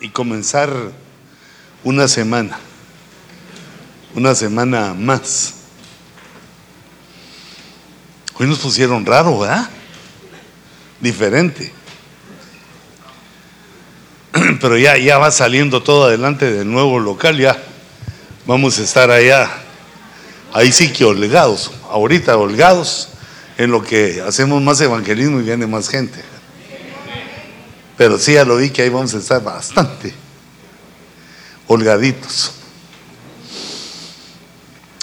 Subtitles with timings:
[0.00, 0.70] y comenzar
[1.84, 2.58] una semana,
[4.14, 5.54] una semana más.
[8.38, 9.68] Hoy nos pusieron raro, ¿verdad?
[11.00, 11.72] Diferente.
[14.60, 17.60] Pero ya, ya va saliendo todo adelante del nuevo local, ya
[18.46, 19.50] vamos a estar allá,
[20.52, 23.10] ahí sí que holgados, ahorita holgados,
[23.56, 26.22] en lo que hacemos más evangelismo y viene más gente.
[27.98, 30.14] Pero sí, ya lo vi que ahí vamos a estar bastante
[31.66, 32.52] holgaditos.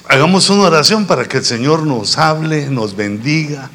[0.08, 3.70] Hagamos una oración para que el Señor nos hable, nos bendiga.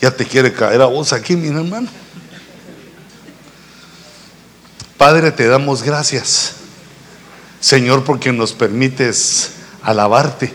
[0.00, 1.88] Ya te quiere caer a vos aquí, mi hermano.
[4.98, 6.54] Padre, te damos gracias,
[7.60, 10.52] Señor, porque nos permites alabarte,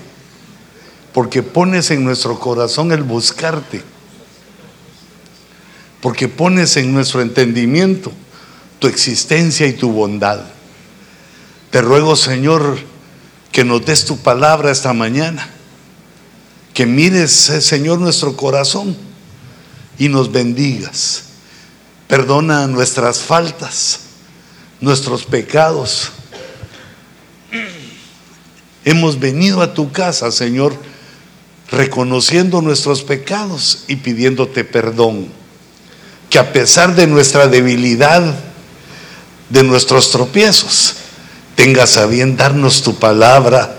[1.14, 3.84] porque pones en nuestro corazón el buscarte,
[6.02, 8.12] porque pones en nuestro entendimiento
[8.80, 10.42] tu existencia y tu bondad.
[11.72, 12.78] Te ruego, Señor,
[13.52, 15.50] que nos des tu palabra esta mañana,
[16.74, 18.96] que mires, eh, Señor, nuestro corazón
[19.98, 21.24] y nos bendigas.
[22.08, 24.02] Perdona nuestras faltas,
[24.80, 26.12] nuestros pecados.
[28.86, 30.74] Hemos venido a tu casa, Señor,
[31.72, 35.28] reconociendo nuestros pecados y pidiéndote perdón.
[36.30, 38.36] Que a pesar de nuestra debilidad,
[39.50, 40.96] de nuestros tropiezos,
[41.56, 43.78] tengas a bien darnos tu palabra,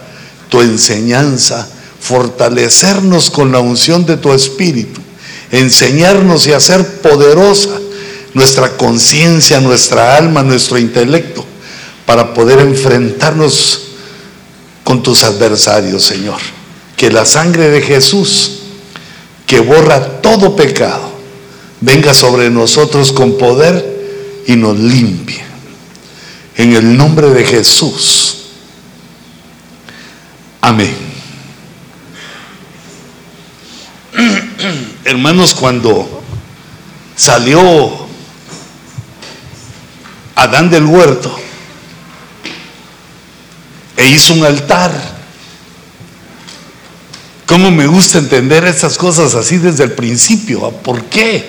[0.48, 1.68] tu enseñanza,
[2.00, 5.00] fortalecernos con la unción de tu Espíritu
[5.50, 7.80] enseñarnos y hacer poderosa
[8.34, 11.44] nuestra conciencia, nuestra alma, nuestro intelecto,
[12.06, 13.82] para poder enfrentarnos
[14.84, 16.57] con tus adversarios, Señor.
[16.98, 18.58] Que la sangre de Jesús,
[19.46, 21.10] que borra todo pecado,
[21.80, 25.42] venga sobre nosotros con poder y nos limpie.
[26.56, 28.36] En el nombre de Jesús.
[30.60, 30.94] Amén.
[35.04, 36.22] Hermanos, cuando
[37.14, 38.08] salió
[40.34, 41.36] Adán del huerto
[43.96, 45.17] e hizo un altar,
[47.48, 50.70] ¿cómo me gusta entender estas cosas así desde el principio?
[50.70, 51.48] ¿Por qué?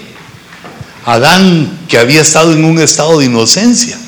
[1.06, 4.00] Adán, que había estado en un estado de inocencia,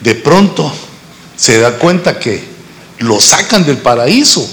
[0.00, 0.72] de pronto
[1.34, 2.44] se da cuenta que
[2.98, 4.48] lo sacan del paraíso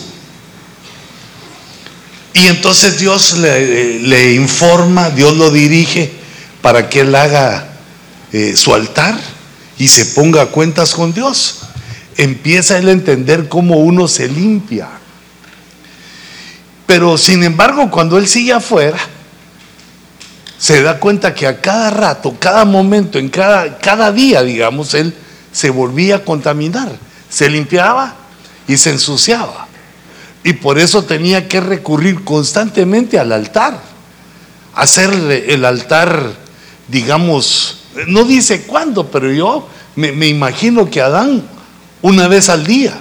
[2.34, 6.12] y entonces Dios le, informa, Dios lo dirige
[6.62, 7.68] para que él haga
[8.32, 9.20] eh, su altar
[9.78, 11.60] y se ponga a cuentas con Dios.
[12.18, 14.90] Empieza él a entender cómo uno se limpia.
[16.86, 18.98] Pero sin embargo, cuando él sigue afuera,
[20.58, 25.14] se da cuenta que a cada rato, cada momento, en cada, cada día, digamos, él
[25.52, 26.90] se volvía a contaminar,
[27.30, 28.16] se limpiaba
[28.68, 29.68] y se ensuciaba.
[30.44, 33.80] Y por eso tenía que recurrir constantemente al altar.
[34.76, 36.34] Hacerle el altar,
[36.88, 41.44] digamos, no dice cuándo, pero yo me, me imagino que Adán
[42.02, 43.00] una vez al día.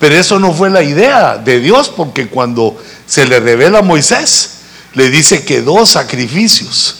[0.00, 4.54] Pero eso no fue la idea de Dios, porque cuando se le revela a Moisés,
[4.94, 6.96] le dice que dos sacrificios,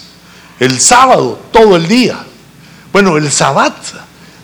[0.61, 2.23] el sábado, todo el día.
[2.93, 3.75] Bueno, el sabbat,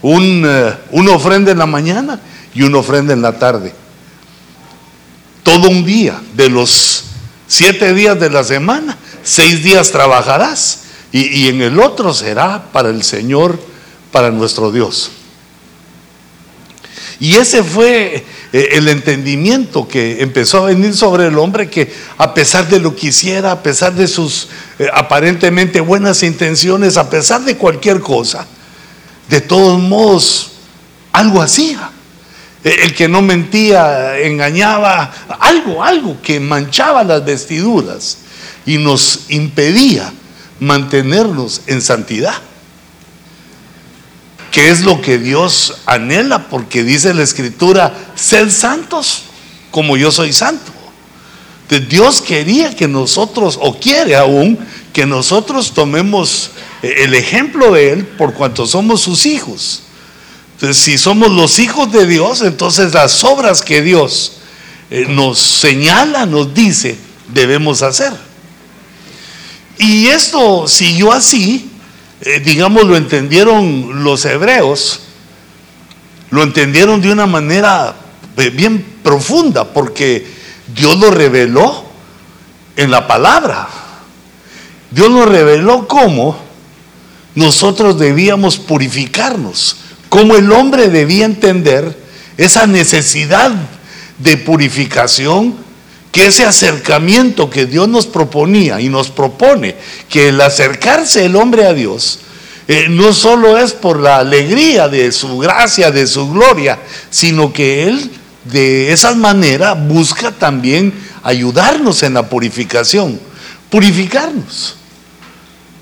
[0.02, 2.20] un, eh, una ofrenda en la mañana
[2.54, 3.74] y una ofrenda en la tarde
[5.48, 7.06] todo un día, de los
[7.48, 10.82] siete días de la semana, seis días trabajarás
[11.14, 13.58] y, en el otro será para el Señor,
[14.12, 15.10] para nuestro Dios.
[17.22, 18.26] Y ese fue
[18.72, 23.08] el entendimiento que empezó a venir sobre el hombre que a pesar de lo que
[23.08, 24.48] hiciera, a pesar de sus
[24.80, 28.48] eh, aparentemente buenas intenciones, a pesar de cualquier cosa,
[29.30, 30.52] de todos modos
[31.12, 31.92] algo hacía.
[32.64, 38.20] Eh, el que no mentía, engañaba, algo, algo que manchaba las vestiduras
[38.66, 40.12] y nos impedía
[40.60, 42.36] mantenernos en santidad.
[44.58, 46.50] ¿Qué es lo que Dios anhela?
[46.50, 49.26] Porque dice la escritura, sed santos
[49.70, 50.72] como yo soy santo.
[51.88, 54.58] Dios quería que nosotros, o quiere aún,
[54.94, 56.50] que nosotros tomemos
[56.82, 59.84] eh, el ejemplo de Él por cuanto somos sus hijos.
[60.56, 64.40] Entonces, si somos los hijos de Dios, entonces las obras que Dios
[64.90, 66.98] eh, nos señala, nos dice,
[67.32, 68.12] debemos hacer.
[69.78, 71.70] Y esto siguió así,
[72.22, 75.02] eh, digamos, lo entendieron los hebreos,
[76.32, 77.96] lo entendieron de una manera
[78.38, 80.28] eh, bien profunda, porque
[80.76, 81.86] Dios lo reveló
[82.76, 83.68] en la palabra.
[84.90, 86.38] Dios nos reveló cómo
[87.36, 89.78] nosotros debíamos purificarnos,
[90.10, 91.98] cómo el hombre debía entender
[92.38, 93.52] esa necesidad
[94.18, 95.56] de purificación,
[96.18, 99.76] que ese acercamiento que Dios nos proponía y nos propone,
[100.10, 102.22] que el acercarse el hombre a Dios,
[102.68, 106.80] eh, no solo es por la alegría de su gracia, de su gloria,
[107.12, 108.10] sino que Él
[108.46, 110.92] de esa manera busca también
[111.22, 113.20] ayudarnos en la purificación,
[113.70, 114.76] purificarnos.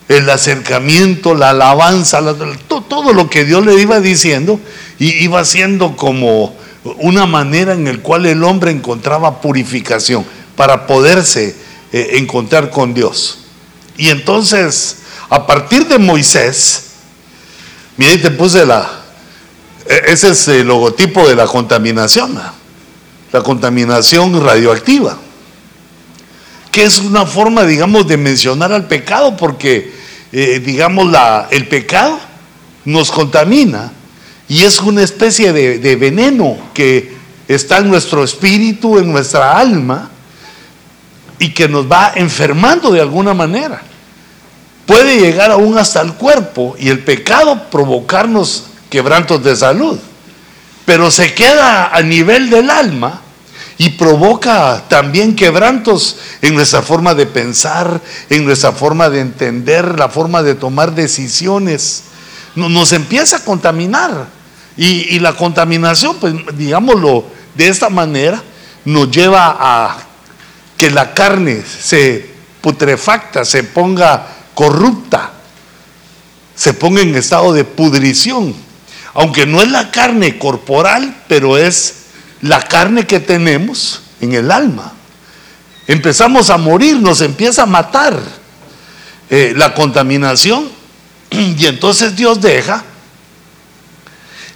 [0.09, 2.21] El acercamiento, la alabanza,
[2.89, 4.59] todo lo que Dios le iba diciendo,
[4.99, 6.53] y iba siendo como
[6.97, 11.55] una manera en la cual el hombre encontraba purificación para poderse
[11.91, 13.39] eh, encontrar con Dios.
[13.97, 14.97] Y entonces,
[15.29, 16.91] a partir de Moisés,
[17.97, 19.01] mire, te puse la,
[19.87, 22.39] e, ese es el logotipo de la contaminación,
[23.31, 25.17] la contaminación radioactiva,
[26.71, 29.91] que es una forma, digamos, de mencionar al pecado, porque,
[30.31, 32.19] eh, digamos, la, el pecado
[32.85, 33.91] nos contamina
[34.47, 37.15] y es una especie de, veneno que
[37.47, 40.11] está en nuestro espíritu, en nuestra alma,
[41.39, 43.81] y que nos va enfermando de alguna manera
[44.85, 49.99] puede llegar aún hasta el cuerpo y el pecado provocarnos quebrantos de salud.
[50.85, 53.21] Pero se queda a nivel del alma
[53.77, 57.99] y provoca también quebrantos en nuestra forma de pensar,
[58.29, 62.03] en nuestra forma de entender, la forma de tomar decisiones.
[62.55, 64.27] Nos empieza a contaminar.
[64.77, 67.25] Y, la contaminación, pues digámoslo
[67.55, 68.43] de esta manera,
[68.83, 69.97] nos lleva a
[70.77, 72.29] que la carne se
[72.61, 75.31] putrefacta, se ponga corrupta,
[76.55, 78.53] se ponga en estado de pudrición.
[79.13, 82.05] Aunque no es la carne corporal, pero es
[82.41, 84.91] la carne que tenemos en el alma.
[85.87, 88.19] Empezamos a morir, nos empieza a matar
[89.29, 90.74] eh, la contaminación
[91.57, 92.83] y entonces Dios deja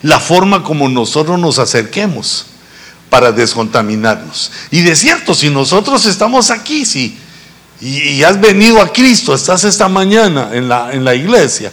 [0.01, 2.45] la forma como nosotros nos acerquemos
[3.09, 4.51] para descontaminarnos.
[4.71, 7.17] Y de cierto, si nosotros estamos aquí, si
[7.81, 11.71] y, has venido a Cristo, estás esta mañana en la, en la iglesia,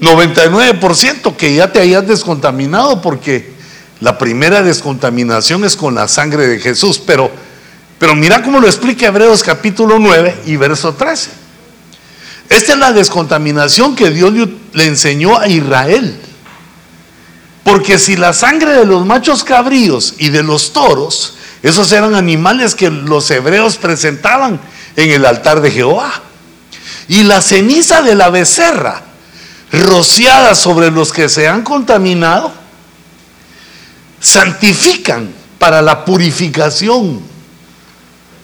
[0.00, 3.54] 99% que ya te hayas descontaminado porque
[4.00, 6.98] la primera descontaminación es con la sangre de Jesús.
[6.98, 7.30] Pero,
[7.98, 11.43] pero mira cómo lo explica Hebreos capítulo 9 y verso 13.
[12.48, 14.32] Esta es la descontaminación que Dios
[14.72, 16.20] le enseñó a Israel.
[17.62, 22.74] Porque si la sangre de los machos cabríos y de los toros, esos eran animales
[22.74, 24.60] que los hebreos presentaban
[24.96, 26.12] en el altar de Jehová.
[27.08, 29.02] Y la ceniza de la becerra,
[29.72, 32.52] rociada sobre los que se han contaminado,
[34.20, 37.33] santifican para la purificación.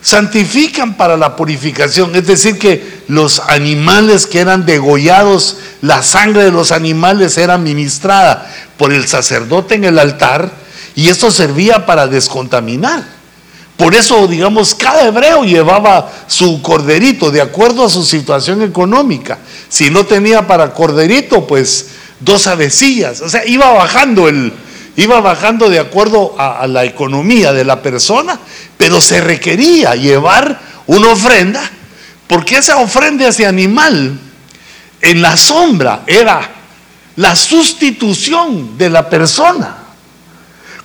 [0.03, 2.15] Santifican para la purificación.
[2.17, 8.51] Es decir, que los animales que eran degollados, la sangre de los animales era ministrada
[8.77, 10.51] por el sacerdote en el altar
[10.95, 13.05] y esto servía para descontaminar.
[13.77, 19.39] Por eso, digamos, cada hebreo llevaba su corderito de acuerdo a su situación económica.
[19.71, 21.87] Si no tenía para corderito, pues
[22.21, 23.23] dos avecillas.
[23.23, 24.53] O sea, iba bajando el,
[24.97, 28.39] iba bajando de acuerdo a, la economía de la persona,
[28.77, 31.63] pero se requería llevar una ofrenda,
[32.27, 34.19] porque esa ofrenda, ese animal,
[35.01, 36.51] en la sombra era
[37.17, 39.77] la sustitución de la persona.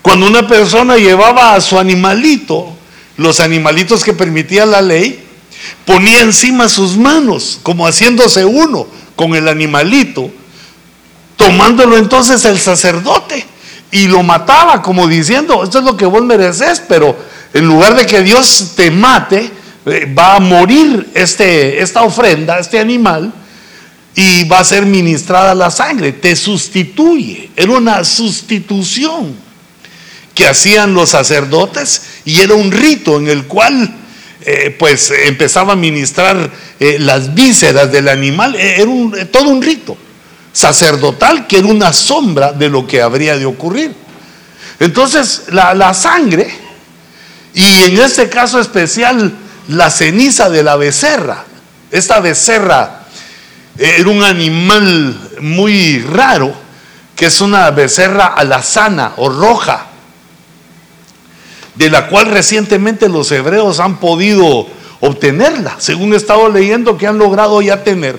[0.02, 2.76] Cuando una persona llevaba a su animalito,
[3.18, 5.24] los animalitos que permitía la ley,
[5.86, 10.30] ponía encima sus manos, como haciéndose uno con el animalito,
[11.38, 13.55] tomándolo entonces el sacerdote
[13.96, 17.16] y lo mataba como diciendo, esto es lo que vos mereces, pero
[17.54, 19.50] en lugar de que Dios te mate,
[19.86, 23.32] eh, va a morir este, esta ofrenda, este animal,
[24.14, 29.34] y va a ser ministrada la sangre, te sustituye, era una sustitución
[30.34, 33.96] que hacían los sacerdotes y era un rito en el cual
[34.42, 38.92] eh, pues empezaba a ministrar eh, las vísceras del animal, era
[39.32, 39.98] todo un rito
[40.56, 43.94] sacerdotal que era una sombra de lo que habría de ocurrir.
[44.80, 46.50] Entonces la, la sangre
[47.54, 49.34] y en este caso especial
[49.68, 51.44] la ceniza de la becerra,
[51.92, 53.02] esta becerra
[53.78, 56.56] era un animal muy raro,
[57.18, 59.88] que es una becerra alazana o roja,
[61.76, 64.68] de la cual recientemente los hebreos han podido
[65.02, 65.76] obtenerla.
[65.80, 68.18] Según he estado leyendo que han logrado ya tener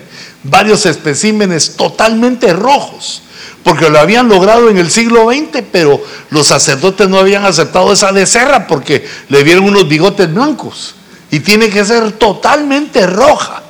[0.50, 3.22] varios especímenes totalmente rojos,
[3.62, 8.12] porque lo habían logrado en el siglo XX, pero los sacerdotes no habían aceptado esa
[8.12, 10.94] becerra porque le vieron unos bigotes blancos
[11.30, 13.62] y tiene que ser totalmente roja.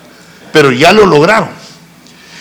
[0.52, 1.50] pero ya lo lograron.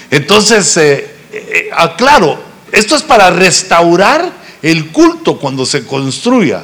[0.10, 2.40] Entonces, eh, eh, aclaro,
[2.72, 6.64] esto es para restaurar el culto cuando se construya,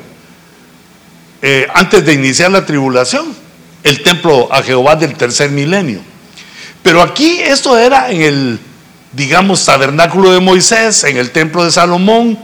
[1.41, 3.35] eh, antes de iniciar la tribulación,
[3.83, 5.99] el templo a Jehová del tercer milenio.
[6.83, 8.59] Pero aquí esto era en el,
[9.11, 12.37] digamos, tabernáculo de Moisés, en el templo de Salomón,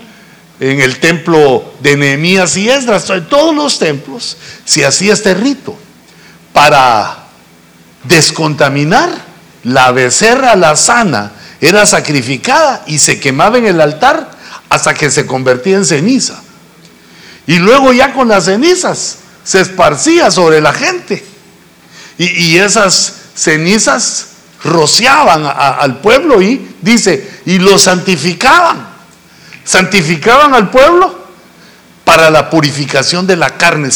[0.60, 5.78] en el templo de Nehemías y Esdras, en todos los templos se hacía este rito
[6.54, 7.26] para
[8.04, 9.10] descontaminar
[9.64, 14.32] la becerra, la sana, era sacrificada y se quemaba en el altar
[14.70, 16.42] hasta que se convertía en ceniza.
[17.46, 21.26] Y luego ya con las cenizas se esparcía sobre la gente.
[22.18, 24.30] Y, esas cenizas
[24.64, 28.88] rociaban al pueblo y dice, y lo santificaban.
[29.64, 31.28] Santificaban al pueblo
[32.04, 33.90] para la purificación de la carne.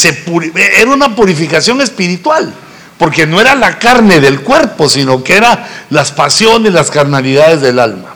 [0.55, 2.53] Era una purificación espiritual
[2.97, 7.79] porque no era la carne del cuerpo, sino que eran las pasiones, las carnalidades del
[7.79, 8.15] alma.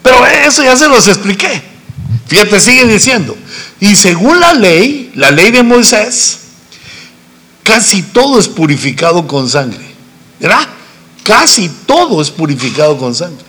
[0.00, 1.60] Pero eso ya se los expliqué.
[2.28, 3.36] Fíjate, sigue diciendo.
[3.80, 6.38] Y según la ley, la ley de Moisés,
[7.64, 9.93] casi todo es purificado con sangre.
[10.40, 10.68] ¿Verdad?
[11.22, 13.44] Casi todo es purificado con sangre.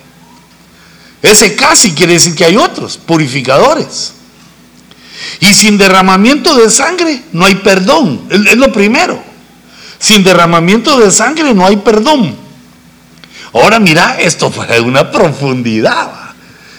[1.21, 4.13] Ese casi quiere decir que hay otros purificadores.
[5.39, 8.21] Y sin derramamiento de sangre no hay perdón.
[8.29, 9.21] Es lo primero.
[9.99, 12.35] Sin derramamiento de sangre no hay perdón.
[13.53, 16.25] Ahora mira, esto fue una profundidad.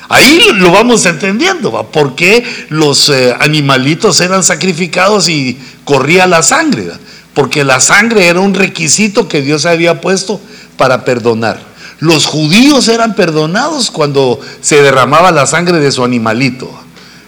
[0.08, 1.88] Ahí lo vamos entendiendo, ¿va?
[1.88, 6.92] ¿por qué los eh, animalitos eran sacrificados y corría la sangre?
[7.36, 10.40] Porque la sangre era un requisito que Dios había puesto
[10.78, 11.60] para perdonar.
[12.00, 16.70] Los judíos eran perdonados cuando se derramaba la sangre de su animalito.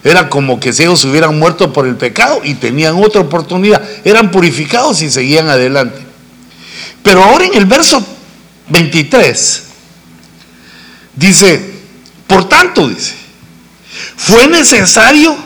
[0.02, 3.82] Era como que si ellos hubieran muerto por el pecado y tenían otra oportunidad.
[4.02, 5.98] Eran purificados y seguían adelante.
[7.02, 8.02] Pero ahora en el verso
[8.70, 9.62] 23
[11.16, 11.74] dice,
[12.26, 13.12] por tanto dice,
[14.16, 15.36] fue necesario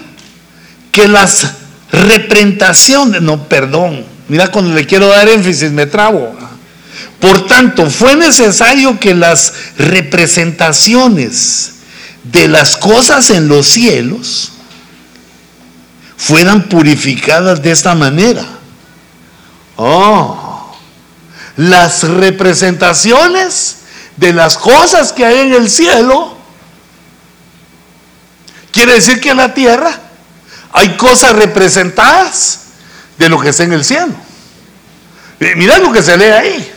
[0.92, 1.50] que las
[1.90, 6.34] representaciones, no, perdón, mira cuando le quiero dar énfasis me trabo.
[7.20, 11.72] Por tanto, fue necesario que las representaciones
[12.22, 14.52] de las cosas en los cielos
[16.16, 18.42] fueran purificadas de esta manera.
[19.76, 20.74] Oh,
[21.58, 23.80] las representaciones
[24.16, 26.38] de las cosas que hay en el cielo,
[28.70, 29.94] quiere decir que en la tierra
[30.72, 32.61] hay cosas representadas
[33.24, 34.12] de lo que está en el cielo.
[35.40, 36.72] Eh, mira lo que se lee ahí.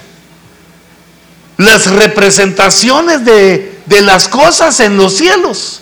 [1.57, 5.81] Las representaciones de de las cosas en los cielos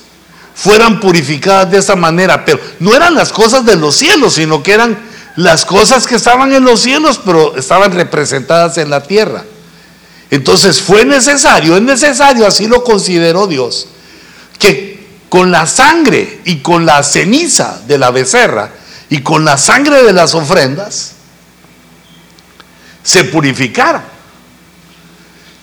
[0.56, 2.46] fueran purificadas de esa manera.
[2.46, 4.98] Pero no eran las cosas de los cielos, sino que eran
[5.36, 9.44] las cosas que estaban en los cielos, pero estaban representadas en la tierra.
[10.30, 13.88] Entonces fue necesario, es necesario, así lo consideró Dios,
[14.58, 18.72] que con la sangre y con la ceniza de la becerra
[19.10, 21.14] y con la sangre de las ofrendas
[23.04, 24.02] se purificaron.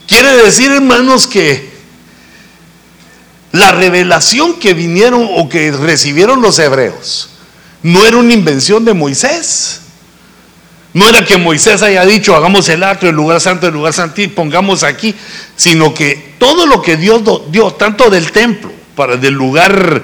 [0.07, 1.71] Quiere decir, hermanos, que
[3.53, 7.31] la revelación que vinieron o que recibieron los hebreos
[7.83, 9.81] no era una invención de Moisés.
[10.93, 14.21] No era que Moisés haya dicho, hagamos el acto, el lugar santo, el lugar santo,
[14.35, 15.15] pongamos aquí,
[15.55, 20.03] sino que todo lo que Dios dio, tanto del templo, para del lugar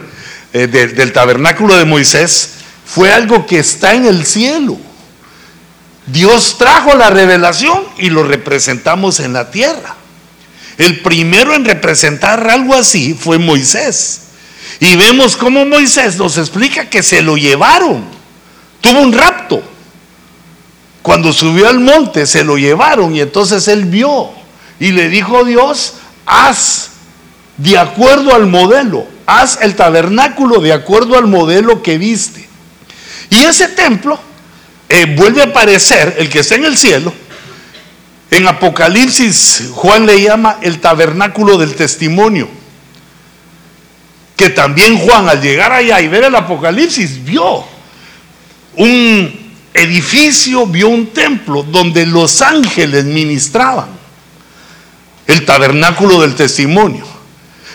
[0.53, 2.51] eh, del tabernáculo de Moisés,
[2.87, 4.79] fue algo que está en el cielo.
[6.07, 9.97] Dios trajo la revelación y lo representamos en la tierra.
[10.79, 14.23] El primero en representar algo así fue Moisés.
[14.79, 18.05] Y vemos cómo Moisés nos explica que se lo llevaron.
[18.81, 19.63] Tuvo un rapto.
[21.03, 24.31] Cuando subió al monte se lo llevaron y entonces él vio
[24.79, 25.95] y le dijo Dios,
[26.27, 26.91] haz
[27.57, 32.46] de acuerdo al modelo, haz el tabernáculo de acuerdo al modelo que viste.
[33.31, 34.19] Y ese templo
[34.89, 37.13] eh, vuelve a aparecer, el que está en el cielo,
[38.31, 42.49] en Apocalipsis, Juan le llama el tabernáculo del testimonio.
[44.37, 47.65] Que también Juan, al llegar allá y ver el Apocalipsis, vio
[48.77, 53.89] un edificio, vio un templo donde los ángeles ministraban.
[55.27, 57.05] El tabernáculo del testimonio.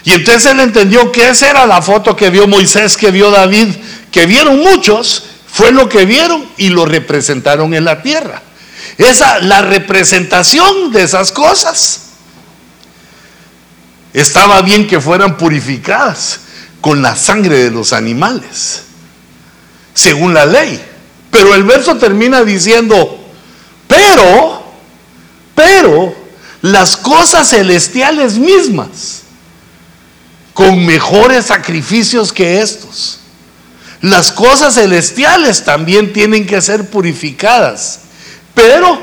[0.03, 3.67] Y entonces él entendió que esa era la foto que vio Moisés, que vio David,
[4.11, 8.41] que vieron muchos, fue lo que vieron y lo representaron en la tierra.
[8.97, 12.01] Esa, la representación de esas cosas.
[14.13, 16.41] Estaba bien que fueran purificadas
[16.81, 18.83] con la sangre de los animales,
[19.93, 20.81] según la ley.
[21.29, 23.19] Pero el verso termina diciendo,
[23.87, 24.65] pero,
[25.55, 26.13] pero,
[26.61, 29.21] las cosas celestiales mismas
[30.53, 33.20] con mejores sacrificios que estos.
[34.01, 37.99] Las cosas celestiales también tienen que ser purificadas,
[38.55, 38.99] pero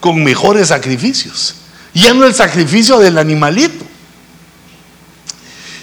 [0.00, 1.56] con mejores sacrificios.
[1.94, 3.84] Ya no el sacrificio del animalito.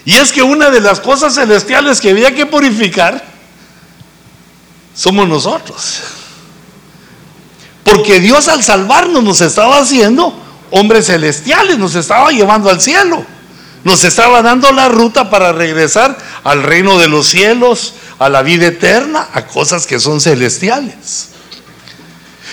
[0.06, 3.24] Y es que una de las cosas celestiales que había que purificar
[4.96, 6.02] somos nosotros.
[7.84, 10.34] Porque Dios al salvarnos nos estaba haciendo
[10.72, 13.26] hombres celestiales, nos estaba llevando al cielo.
[13.84, 18.68] Nos estaba dando la ruta para regresar al reino de los cielos, a la vida
[18.68, 21.30] eterna, a cosas que son celestiales.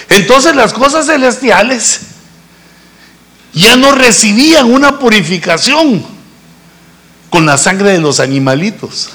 [0.09, 2.01] Entonces las cosas celestiales
[3.53, 6.05] ya no recibían una purificación
[7.31, 9.11] con la sangre de los animalitos.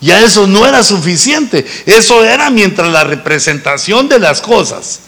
[0.00, 1.66] Ya eso no era suficiente.
[1.86, 5.00] Eso era mientras la representación de las cosas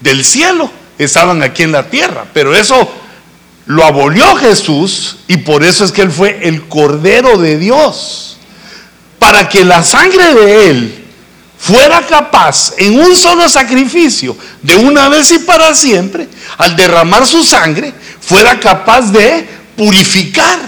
[0.00, 2.26] del cielo estaban aquí en la tierra.
[2.32, 2.90] Pero eso
[3.66, 8.33] lo abolió Jesús y por eso es que Él fue el Cordero de Dios.
[9.34, 11.04] Para que la sangre de Él
[11.58, 17.42] fuera capaz en un solo sacrificio, de una vez y para siempre, al derramar su
[17.42, 19.44] sangre, fuera capaz de
[19.76, 20.60] purificar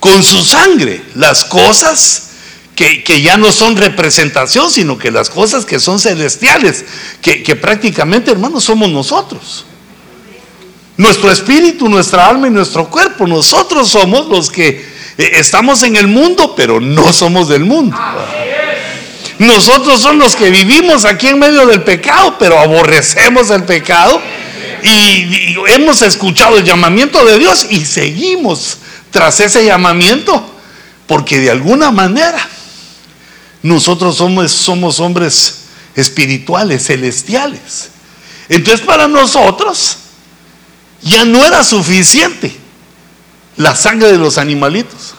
[0.00, 2.30] con su sangre las cosas
[2.74, 6.84] que, ya no son representación, sino que las cosas que son celestiales,
[7.22, 9.64] que, que prácticamente, hermanos, somos nosotros.
[10.96, 16.54] Nuestro espíritu, nuestra alma y nuestro cuerpo, nosotros somos los que estamos en el mundo,
[16.56, 17.96] pero no somos del mundo.
[19.38, 24.20] Nosotros somos los que vivimos aquí en medio del pecado, pero aborrecemos el pecado
[24.82, 28.78] y hemos escuchado el llamamiento de Dios y seguimos
[29.10, 30.44] tras ese llamamiento,
[31.06, 32.48] porque de alguna manera
[33.62, 35.62] nosotros somos, somos hombres
[35.96, 37.90] espirituales, celestiales.
[38.48, 39.96] Entonces para nosotros
[41.02, 42.63] ya no era suficiente
[43.56, 45.14] la sangre de los animalitos.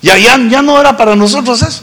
[0.00, 1.82] Ya, ya, ya no era para nosotros eso.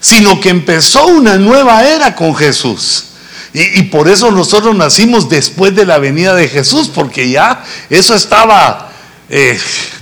[0.00, 3.04] Sino que empezó una nueva era con Jesús.
[3.52, 8.92] Y, por eso nosotros nacimos después de la venida de Jesús, porque ya eso estaba
[9.30, 9.58] eh,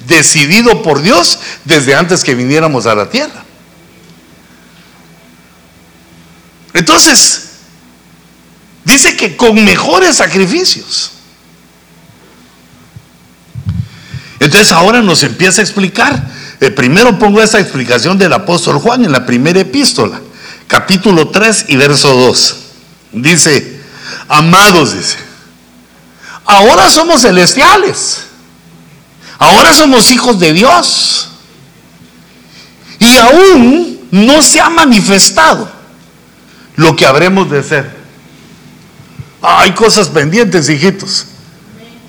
[0.09, 3.44] decidido por Dios desde antes que viniéramos a la tierra.
[6.72, 7.50] Entonces,
[8.85, 11.13] dice que con mejores sacrificios.
[14.44, 16.22] Entonces ahora nos empieza a explicar.
[16.61, 20.20] Eh, primero pongo esa explicación del apóstol Juan en la primera epístola,
[20.68, 22.57] capítulo 3 y verso 2.
[23.12, 23.80] Dice,
[24.28, 25.16] amados, dice,
[26.44, 28.26] ahora somos celestiales,
[29.38, 31.30] ahora somos hijos de Dios.
[32.98, 35.70] Y aún no se ha manifestado
[36.76, 37.96] lo que habremos de ser.
[39.40, 41.28] Hay cosas pendientes, hijitos.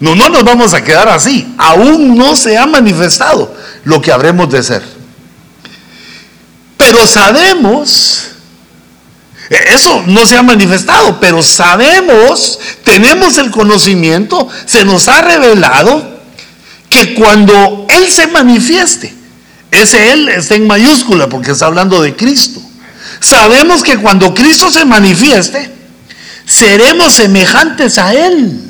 [0.05, 1.55] No, no nos vamos a quedar así.
[1.57, 3.51] Aún no se ha manifestado
[3.85, 4.83] lo que habremos de ser.
[6.77, 8.25] Pero sabemos,
[9.49, 16.19] e, eso no se ha manifestado, pero sabemos, tenemos el conocimiento, se nos ha revelado
[16.87, 19.11] que cuando Él se manifieste,
[19.71, 22.61] ese Él está en mayúscula porque está hablando de Cristo.
[23.21, 25.71] Sabemos que cuando Cristo se manifieste,
[26.45, 28.65] seremos semejantes a Él.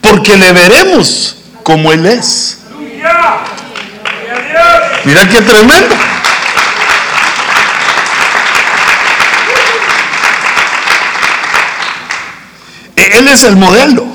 [0.00, 2.58] Porque le veremos como Él es.
[5.04, 5.96] Mira qué tremendo.
[12.96, 14.06] Él es el modelo.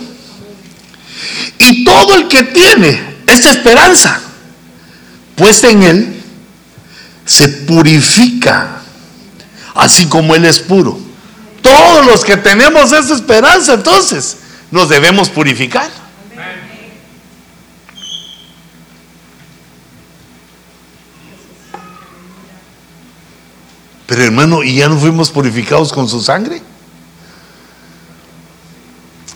[1.57, 4.21] Y todo el que tiene esta esperanza
[5.35, 6.23] puesta en Él,
[7.25, 8.81] se purifica,
[9.73, 10.99] así como Él es puro.
[11.61, 14.37] Todos los que tenemos esa esperanza, entonces,
[14.75, 15.89] nos debemos purificar.
[24.05, 26.61] Pero hermano, ¿y ya no fuimos purificados con su sangre?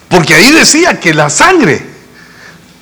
[0.10, 1.88] Porque ahí decía que la sangre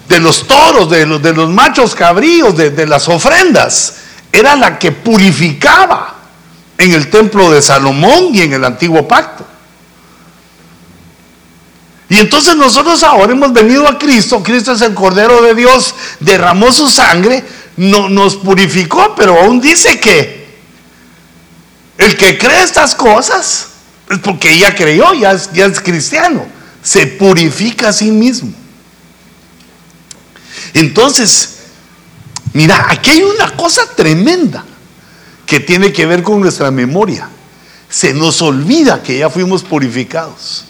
[0.10, 3.98] de los toros, de los, machos cabríos, de las ofrendas,
[4.32, 6.16] era la que purificaba
[6.78, 9.46] en el templo de Salomón y en el antiguo pacto.
[12.10, 16.72] Y entonces nosotros ahora hemos venido a Cristo, Cristo es el Cordero de Dios, derramó
[16.72, 17.44] su sangre,
[17.76, 20.48] no, nos purificó, pero aún dice que
[21.98, 23.68] el que cree estas cosas
[24.10, 26.46] es porque ya creyó, ya es, ya es cristiano,
[26.82, 28.54] se purifica a sí mismo.
[30.74, 31.58] Entonces,
[32.58, 34.66] Mira, aquí hay una cosa tremenda
[35.46, 37.30] que tiene que ver con nuestra memoria.
[37.88, 40.66] Se nos olvida que ya fuimos purificados.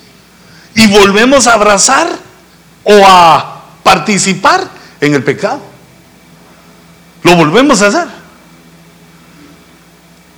[0.77, 2.07] Y volvemos a abrazar
[2.83, 4.69] o a participar
[5.01, 5.59] en el pecado.
[7.23, 8.07] Lo volvemos a hacer.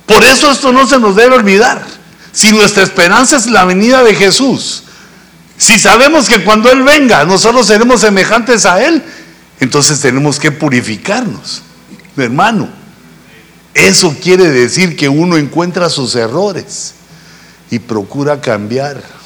[0.06, 1.84] Por eso esto no se nos debe olvidar.
[2.32, 4.84] Si nuestra esperanza es la venida de Jesús,
[5.58, 9.04] si sabemos que cuando Él venga nosotros seremos semejantes a Él,
[9.60, 11.60] entonces tenemos que purificarnos,
[12.16, 12.70] hermano.
[13.74, 16.94] Eso quiere decir que uno encuentra sus errores
[17.70, 19.19] y procura cambiar.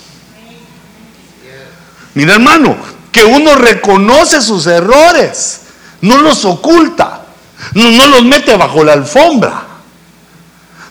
[2.15, 2.77] Mira hermano,
[3.13, 5.61] que uno reconoce sus errores,
[6.01, 7.27] no los oculta,
[7.75, 9.67] no, los mete bajo la alfombra,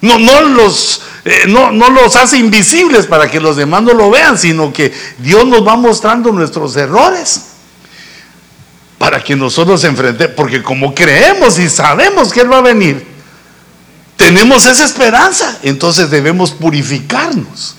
[0.02, 4.74] no, los, eh, no los hace invisibles para que los demás no lo vean, sino
[4.74, 7.54] que Dios nos va mostrando nuestros errores
[9.04, 13.06] para que nosotros enfrentemos, porque como creemos y sabemos que Él va a venir,
[14.16, 17.76] tenemos esa esperanza, entonces debemos purificarnos.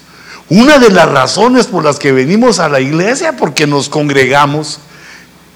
[0.48, 4.80] Una de las razones por las que venimos a la iglesia, porque nos congregamos,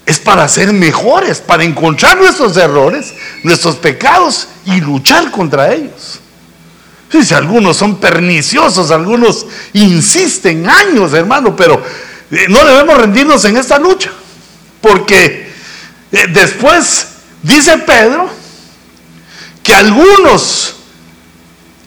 [0.05, 6.19] es para ser mejores, para encontrar nuestros errores, nuestros pecados y luchar contra ellos.
[7.11, 11.83] Si algunos son perniciosos, algunos insisten años, hermano, pero
[12.31, 14.11] eh, no debemos rendirnos en esta lucha,
[14.81, 15.51] porque
[16.11, 17.07] eh, después
[17.43, 18.29] dice Pedro
[19.61, 20.75] que algunos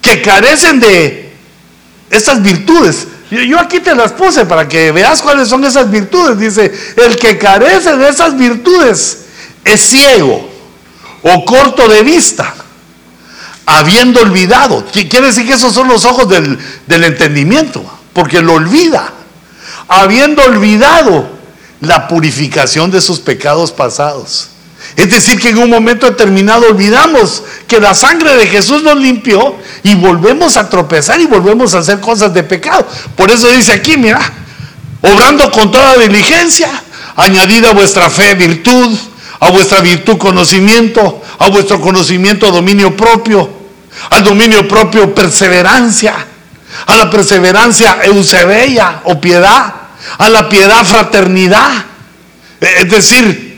[0.01, 1.22] que carecen de
[2.13, 3.09] esas virtudes.
[3.31, 6.39] Yo aquí te las puse para que veas cuáles son esas virtudes.
[6.39, 9.25] Dice, el que carece de esas virtudes
[9.65, 10.49] es ciego
[11.23, 12.55] o corto de vista,
[13.65, 14.85] habiendo olvidado.
[14.93, 19.11] Quiere decir que esos son los ojos del, del entendimiento, porque lo olvida,
[19.89, 21.31] habiendo olvidado
[21.81, 24.52] la purificación de sus pecados pasados.
[24.97, 29.57] Es decir, que en un momento determinado olvidamos que la sangre de Jesús nos limpió
[29.83, 32.87] y volvemos a tropezar y volvemos a hacer cosas de pecado.
[33.17, 34.21] Por eso dice aquí, mira,
[35.01, 36.69] obrando con toda diligencia,
[37.17, 38.97] añadida a vuestra fe virtud,
[39.41, 43.51] a vuestra virtud conocimiento, a vuestro conocimiento dominio propio,
[44.11, 46.15] al dominio propio perseverancia,
[46.87, 49.75] a la perseverancia eusebia o piedad,
[50.19, 51.71] a la piedad fraternidad.
[52.61, 53.52] Es decir,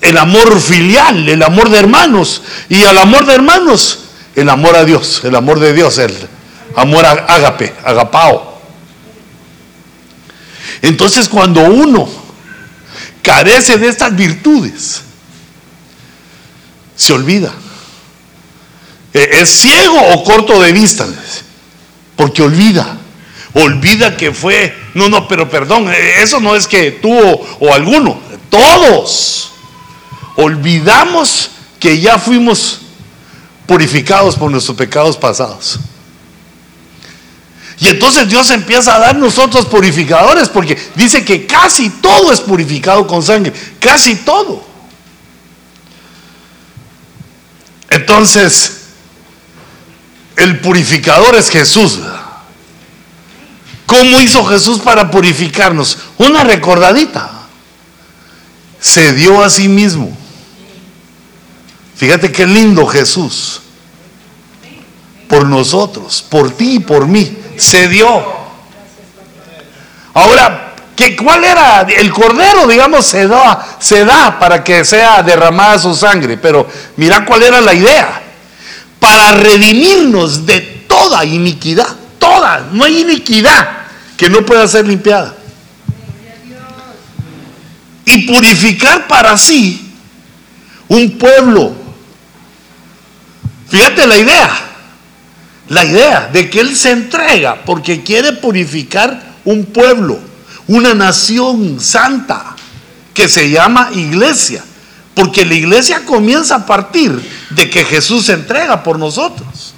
[0.00, 2.42] el amor filial, el amor de hermanos.
[2.68, 4.00] Y al amor de hermanos,
[4.34, 6.14] el amor a Dios, el amor de Dios, el
[6.76, 8.60] amor a ágape, agapao.
[10.82, 12.08] Entonces cuando uno
[13.22, 15.02] carece de estas virtudes,
[16.96, 17.52] se olvida.
[19.12, 21.06] E-, es ciego o corto de vista,
[22.16, 22.96] porque olvida.
[23.52, 27.74] Olvida que fue, no, no, pero perdón, e-, eso no es que tú o, o
[27.74, 29.49] alguno, todos
[30.36, 32.80] olvidamos que ya fuimos
[33.66, 35.78] purificados por nuestros pecados pasados.
[37.80, 43.06] Y entonces Dios empieza a dar nosotros purificadores porque dice que casi todo es purificado
[43.06, 44.62] con sangre, casi todo.
[47.88, 48.80] Entonces,
[50.36, 51.98] el purificador es Jesús.
[53.86, 55.98] ¿Cómo hizo Jesús para purificarnos?
[56.18, 57.30] Una recordadita.
[58.78, 60.16] Se dio a sí mismo.
[62.00, 63.60] Fíjate qué lindo Jesús.
[65.28, 68.24] Por nosotros, por ti y por mí, se dio.
[70.14, 71.82] Ahora, ¿qué, ¿cuál era?
[71.82, 76.38] El cordero, digamos, se da, se da para que sea derramada su sangre.
[76.38, 78.22] Pero mira cuál era la idea.
[78.98, 81.94] Para redimirnos de toda iniquidad.
[82.18, 82.66] Toda.
[82.72, 83.68] No hay iniquidad
[84.16, 85.34] que no pueda ser limpiada.
[88.06, 89.94] Y purificar para sí
[90.88, 91.79] un pueblo
[93.70, 94.50] Fíjate la idea,
[95.68, 100.18] la idea de que Él se entrega porque quiere purificar un pueblo,
[100.66, 102.56] una nación santa
[103.14, 104.64] que se llama iglesia.
[105.14, 107.12] Porque la iglesia comienza a partir
[107.50, 109.74] de que Jesús se entrega por nosotros.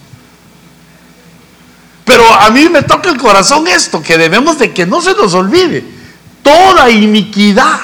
[2.05, 5.35] Pero a mí me toca el corazón esto, que debemos de que no se nos
[5.35, 5.85] olvide.
[6.43, 7.79] Toda iniquidad.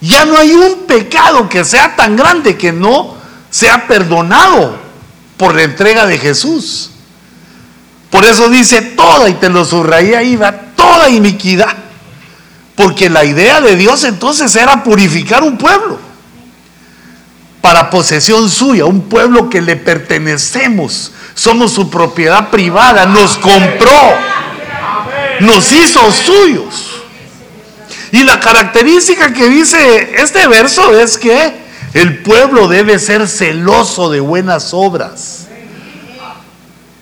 [0.00, 3.16] Ya no hay un pecado que sea tan grande que no
[3.50, 4.82] sea perdonado
[5.42, 6.90] por la entrega de Jesús.
[8.10, 11.76] Por eso dice toda, y te lo subrayé ahí, va, toda iniquidad.
[12.76, 15.98] Porque la idea de Dios entonces era purificar un pueblo
[17.60, 24.14] para posesión suya, un pueblo que le pertenecemos, somos su propiedad privada, nos compró,
[25.40, 27.02] nos hizo suyos.
[28.12, 31.61] Y la característica que dice este verso es que
[31.94, 35.46] el pueblo debe ser celoso de buenas obras.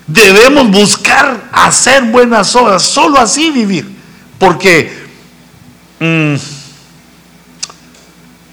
[0.07, 3.89] Debemos buscar hacer buenas obras, solo así vivir.
[4.37, 4.91] Porque
[5.99, 6.35] mm,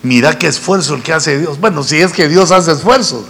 [0.02, 1.58] mira qué esfuerzo el que hace Dios.
[1.58, 3.26] Bueno, si es que Dios hace esfuerzo,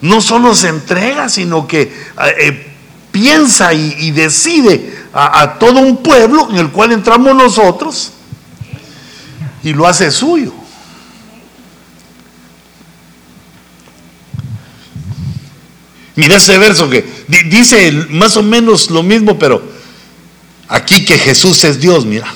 [0.00, 1.92] no solo se entrega, sino que eh,
[2.38, 2.72] eh,
[3.10, 8.12] piensa y, decide a, todo un pueblo en el cual entramos nosotros
[9.62, 10.61] y lo hace suyo.
[16.14, 17.04] Mira ese verso que
[17.48, 19.62] dice más o menos lo mismo, pero
[20.68, 22.32] aquí que Jesús es Dios, mira.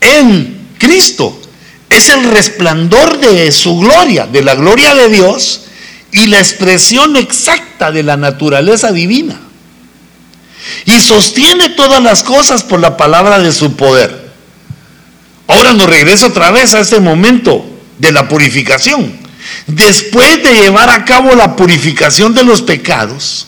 [0.00, 1.40] En Cristo
[1.88, 5.62] es el resplandor de su gloria, de la gloria de Dios
[6.12, 9.40] y la expresión exacta de la naturaleza divina.
[10.84, 14.26] Y sostiene todas las cosas por la palabra de su poder.
[15.46, 17.64] Ahora nos regreso otra vez a este momento
[17.98, 19.25] de la purificación.
[19.66, 23.46] Después de llevar a cabo la purificación de los pecados,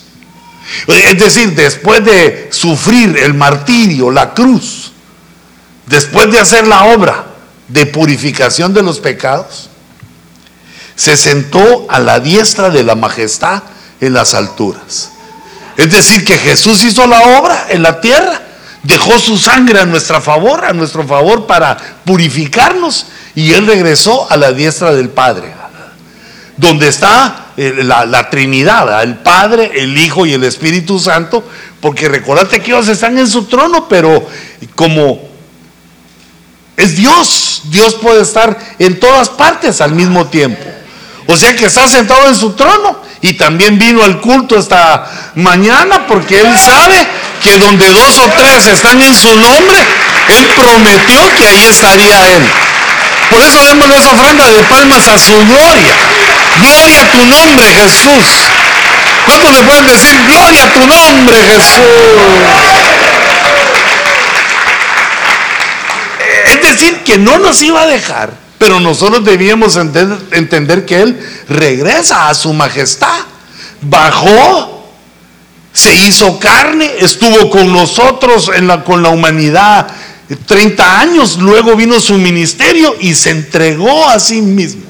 [0.87, 4.93] es decir, después de sufrir el martirio, la cruz,
[5.87, 7.27] después de hacer la obra
[7.69, 9.71] de purificación de los pecados,
[10.95, 13.63] se sentó a la diestra de la majestad
[14.01, 15.13] en las alturas.
[15.77, 18.43] Es decir, que Jesús hizo la obra en la tierra,
[18.83, 24.37] dejó su sangre a nuestra favor, a nuestro favor para purificarnos, y Él regresó a
[24.37, 25.55] la diestra del Padre,
[26.59, 31.43] donde está eh, la, Trinidad, el Padre, el Hijo y el Espíritu Santo,
[31.81, 34.29] porque recordate que ellos están en su trono, pero
[34.75, 35.21] como
[36.77, 40.65] es Dios, Dios puede estar en todas partes al mismo tiempo.
[41.27, 46.07] O sea que está sentado en su trono y también vino al culto esta mañana
[46.07, 47.07] porque Él sabe
[47.43, 49.79] que donde dos o tres están en su nombre,
[50.29, 52.43] Él prometió que ahí estaría Él.
[53.31, 55.95] Por eso démosle esa ofrenda de palmas a su gloria.
[56.61, 58.27] Gloria a tu nombre, Jesús.
[59.27, 61.85] ¿Cuántos le pueden decir gloria a tu nombre, Jesús?
[66.47, 71.19] Es decir, que no nos iba a dejar pero nosotros debíamos entender, que Él
[71.49, 73.21] regresa a su majestad.
[73.81, 74.91] Bajó,
[75.73, 79.87] se hizo carne, estuvo con nosotros, en la, con la humanidad
[80.47, 84.88] 30 años, luego vino su ministerio y se entregó a sí mismo.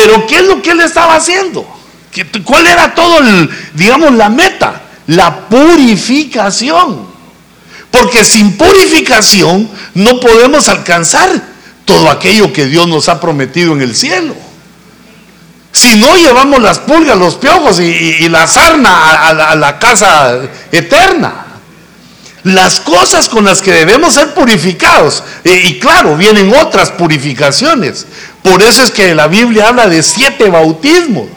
[0.00, 1.66] Pero ¿qué es lo que él estaba haciendo?
[2.42, 4.80] ¿Cuál era todo, el, digamos, la meta?
[5.08, 7.06] La purificación.
[7.90, 11.28] Porque sin purificación no podemos alcanzar
[11.84, 14.34] todo aquello que Dios nos ha prometido en el cielo.
[15.70, 20.40] Si no llevamos las pulgas, los piojos y, la sarna a, la casa
[20.72, 21.46] eterna.
[22.42, 25.22] Las cosas con las que debemos ser purificados.
[25.44, 28.06] y claro, vienen otras purificaciones.
[28.42, 31.28] Por eso es que la Biblia habla de siete bautismos.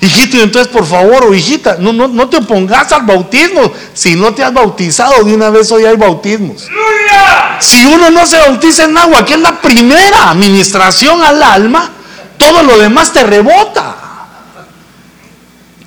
[0.00, 3.72] Hijito, entonces por favor, o hijita, no, no, no te opongas al bautismo.
[3.94, 6.68] Si no te has bautizado, de una vez hoy hay bautismos.
[7.60, 11.88] Si uno no se bautiza en agua, que es la primera administración al alma,
[12.36, 13.94] todo lo demás te rebota.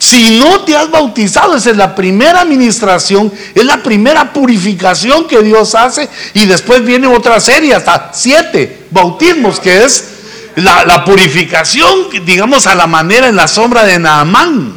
[0.05, 5.41] Si no te has bautizado, esa es la primera administración, es la primera purificación que
[5.41, 10.09] Dios hace y después viene otra serie, hasta siete bautismos, que es
[10.57, 11.89] la, purificación,
[12.23, 14.75] digamos, a la manera en la sombra de Naamán.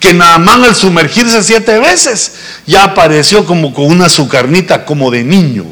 [0.00, 2.32] Que Naamán al sumergirse siete veces
[2.66, 5.66] ya apareció como con una sucarnita como de niño.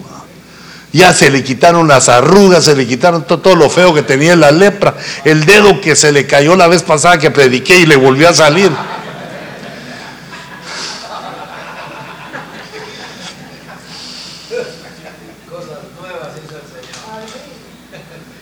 [0.93, 4.35] Ya se le quitaron las arrugas, se le quitaron todo, todo, lo feo que tenía
[4.35, 7.97] la lepra, el dedo que se le cayó la vez pasada que prediqué y le
[7.97, 8.73] volvió a salir.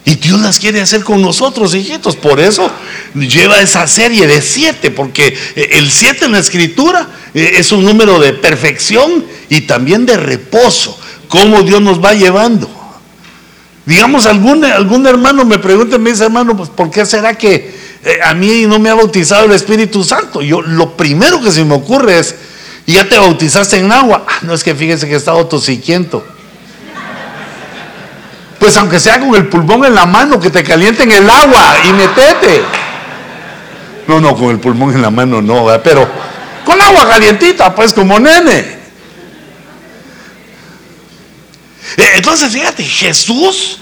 [0.09, 2.17] Y Dios las quiere hacer con nosotros, hijitos.
[2.17, 2.71] Por eso
[3.13, 7.85] lleva esa serie de siete, porque eh, el siete en la escritura eh, es un
[7.85, 10.98] número de perfección y también de reposo.
[11.29, 12.69] Cómo Dios nos va llevando.
[13.85, 18.19] Digamos, algún, algún hermano me pregunta, me dice, hermano, pues ¿por qué será que eh,
[18.23, 20.43] a mí no me ha bautizado el Espíritu Santo?
[20.43, 22.35] Yo lo primero que se me ocurre es,
[22.85, 24.27] ¿y ya te bautizaste en agua?
[24.29, 26.23] Ah, no es que fíjese que he estado tosiquiento.
[28.59, 31.93] Pues aunque sea con el pulmón en la mano, que te calienten el agua y
[31.93, 32.63] metete.
[34.07, 36.09] No, no, con el pulmón en la mano no, pero
[36.65, 38.51] con agua calientita, pues como nene.
[38.51, 38.77] Eh,
[41.97, 43.79] entonces, fíjate, Jesús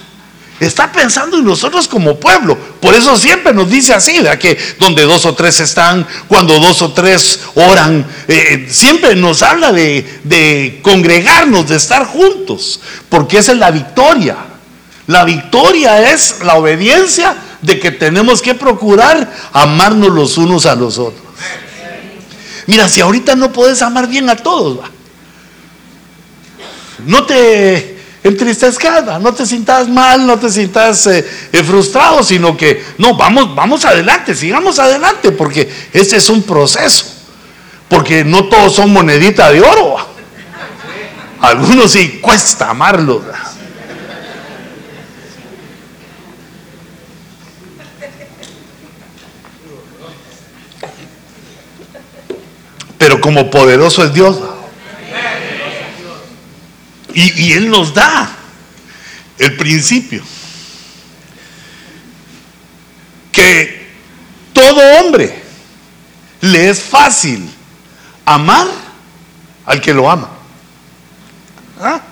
[0.60, 2.56] está pensando en nosotros como pueblo.
[2.80, 4.38] Por eso siempre nos dice así, ¿verdad?
[4.38, 9.72] que donde dos o tres están, cuando dos o tres oran, eh, siempre nos habla
[9.72, 14.36] de, de congregarnos, de estar juntos, porque esa es la victoria.
[15.06, 20.98] La victoria es la obediencia de que tenemos que procurar amarnos los unos a los
[20.98, 21.22] otros.
[22.66, 24.80] Mira, si ahorita no puedes amar bien a todos,
[27.06, 27.95] no te
[28.28, 33.54] entristezcas, no te sientas mal, no te sientas eh, eh, frustrado, sino que no, vamos,
[33.54, 37.06] vamos adelante, sigamos adelante, porque este es un proceso.
[37.88, 39.96] Porque no todos son monedita de oro.
[41.40, 43.22] Algunos sí cuesta amarlos.
[52.98, 54.36] Pero como poderoso es Dios.
[57.18, 58.30] Y, Él nos da
[59.38, 60.22] el principio.
[63.32, 63.88] Que
[64.52, 65.42] todo hombre
[66.42, 67.48] le es fácil
[68.26, 68.66] amar
[69.64, 70.28] al que lo ama.
[71.80, 72.02] ¿Ah?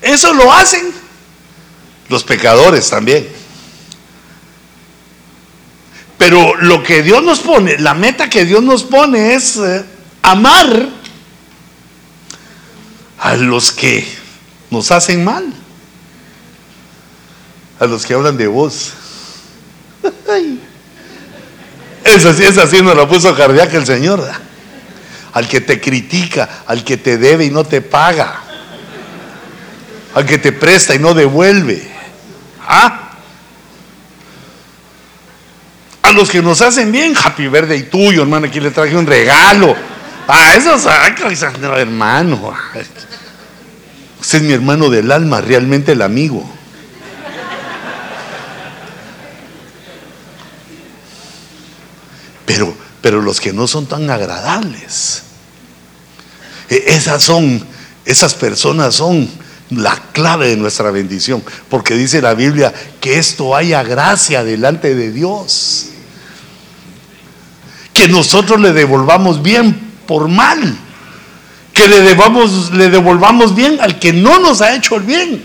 [0.00, 0.94] Eso lo hacen
[2.08, 3.28] los pecadores también.
[6.16, 9.84] Pero lo que Dios nos pone, la meta que Dios nos pone es eh,
[10.22, 11.01] amar
[13.22, 14.04] a los que
[14.68, 15.44] nos hacen mal,
[17.78, 18.94] a los que hablan de vos.
[22.04, 24.28] Esa sí, esa sí nos la puso cardíaca el Señor.
[25.34, 28.40] Al que te critica, al que te debe y no te paga,
[30.12, 31.88] al que te presta y no devuelve.
[32.66, 33.12] ¿Ah?
[36.02, 39.06] A los que nos hacen bien, happy verde y tuyo, hermano, aquí le traje un
[39.06, 39.76] regalo.
[40.26, 41.42] Ah, eso es
[41.78, 42.52] hermano.
[44.22, 46.48] Usted es mi hermano del alma, realmente el amigo.
[52.46, 55.24] Pero, pero los que no son tan agradables,
[56.70, 57.66] e, esas son,
[58.04, 59.28] esas personas son
[59.70, 65.10] la clave de nuestra bendición, porque dice la Biblia que esto haya gracia delante de
[65.10, 65.88] Dios.
[67.92, 70.78] Que nosotros le devolvamos bien por mal
[71.72, 75.42] que le, debamos, le devolvamos bien al que no nos ha hecho el bien.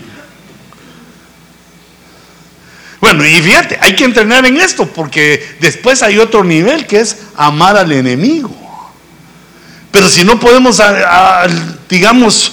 [3.00, 7.18] Bueno, y fíjate, hay que entrenar en esto porque después hay otro nivel que es
[7.36, 8.54] amar al enemigo.
[9.90, 10.82] Pero si no podemos,
[11.88, 12.52] digamos,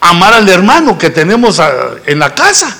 [0.00, 1.60] amar al hermano que tenemos
[2.06, 2.76] en la casa.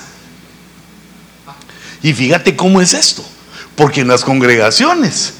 [2.03, 3.23] Y fíjate cómo es esto,
[3.75, 5.33] porque en las congregaciones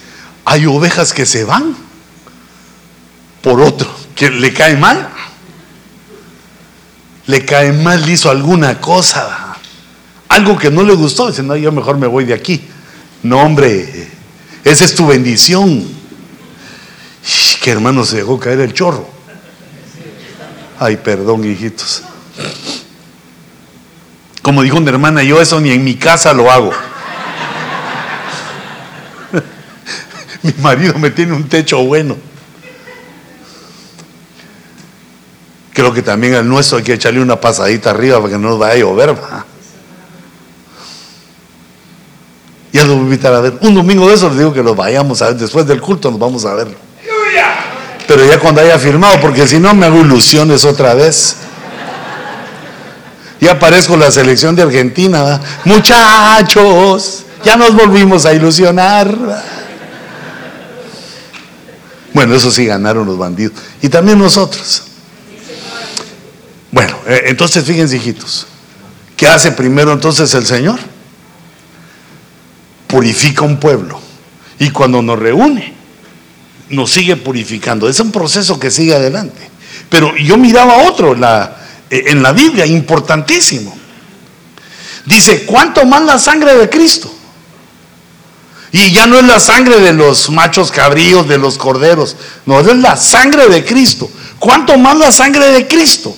[0.45, 1.75] hay ovejas que se van
[3.41, 5.09] por otro le cae mal.
[7.27, 9.55] Le cae mal, hizo alguna cosa,
[10.27, 11.29] algo que no le gustó.
[11.29, 12.61] Dice, no, yo mejor me voy de aquí.
[13.23, 14.09] No, hombre,
[14.63, 15.87] esa es tu bendición.
[17.61, 19.07] Que hermano se dejó caer el chorro.
[20.79, 22.01] Ay, perdón, hijitos.
[24.41, 26.71] Como dijo una hermana, yo eso ni en mi casa lo hago.
[30.41, 32.17] mi marido me tiene un techo bueno.
[35.73, 38.59] Creo que también al nuestro hay que echarle una pasadita arriba para que no nos
[38.59, 39.15] vaya a llover.
[42.73, 43.57] Ya lo voy a invitar a ver.
[43.61, 45.35] Un domingo de eso les digo que los vayamos a ver.
[45.35, 46.75] Después del culto nos vamos a ver.
[48.07, 51.37] Pero ya cuando haya firmado, porque si no me hago ilusiones otra vez.
[53.39, 55.39] Ya aparezco la selección de Argentina.
[55.65, 59.17] Muchachos, ya nos volvimos a ilusionar.
[62.13, 63.53] Bueno, eso sí ganaron los bandidos.
[63.81, 64.90] Y también nosotros.
[66.71, 68.47] Bueno, eh, entonces fíjense, hijitos,
[69.17, 70.79] ¿qué hace primero entonces el Señor?
[72.87, 73.99] Purifica un pueblo.
[74.59, 75.73] Y cuando nos reúne,
[76.69, 77.89] nos sigue purificando.
[77.89, 79.49] Es un proceso que sigue adelante.
[79.89, 83.77] Pero yo miraba otro eh, en la Biblia, importantísimo.
[85.05, 87.13] Dice, ¿cuánto más la sangre de Cristo?
[88.71, 92.15] Y ya no es la sangre de los machos cabríos, de los corderos.
[92.45, 94.09] No, es la sangre de Cristo.
[94.39, 96.15] ¿Cuánto más la sangre de Cristo?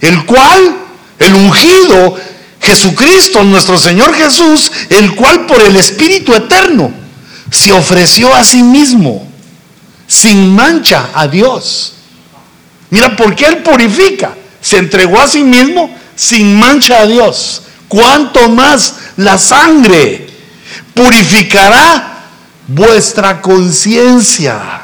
[0.00, 0.76] El cual,
[1.18, 2.16] el ungido,
[2.60, 6.92] Jesucristo, nuestro Señor Jesús, el cual por el Espíritu Eterno
[7.50, 9.26] se ofreció a sí mismo,
[10.06, 11.94] sin mancha a Dios.
[12.90, 14.34] Mira, ¿por qué Él purifica?
[14.60, 17.62] Se entregó a sí mismo sin mancha a Dios.
[17.86, 20.28] ¿Cuánto más la sangre
[20.94, 22.26] purificará
[22.66, 24.82] vuestra conciencia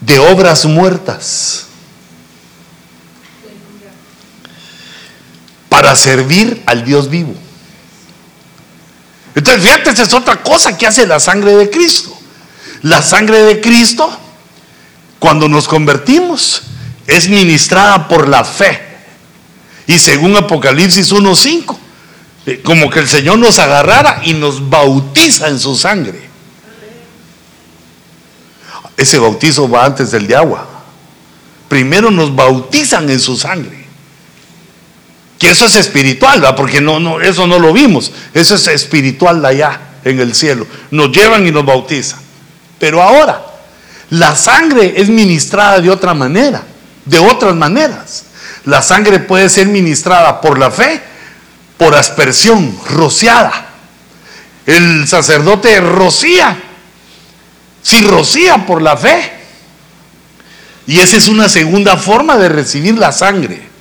[0.00, 1.63] de obras muertas?
[5.68, 7.34] Para servir al Dios vivo.
[9.34, 12.16] Entonces, fíjate, esa es otra cosa que hace la sangre de Cristo.
[12.82, 14.08] La sangre de Cristo,
[15.18, 16.62] cuando nos convertimos,
[17.06, 18.80] es ministrada por la fe.
[19.86, 21.76] Y según Apocalipsis 1.5,
[22.46, 26.28] eh, como que el Señor nos agarrara y nos bautiza en su sangre.
[28.96, 30.68] Ese bautizo va antes del de agua.
[31.68, 33.83] primero nos bautizan en su sangre.
[35.38, 38.12] Que eso es espiritual, porque no, no, eso no lo vimos.
[38.32, 40.66] Eso es espiritual allá, en el cielo.
[40.90, 42.20] Nos llevan y nos bautizan.
[42.78, 43.44] Pero ahora,
[44.10, 46.62] la sangre es ministrada de otra manera,
[47.04, 48.24] de otras maneras.
[48.64, 51.02] La sangre puede ser ministrada por la fe,
[51.76, 53.70] por aspersión, rociada.
[54.66, 56.56] El sacerdote rocía,
[57.82, 59.32] si rocía por la fe.
[60.86, 63.73] Y esa es una segunda forma de recibir la sangre.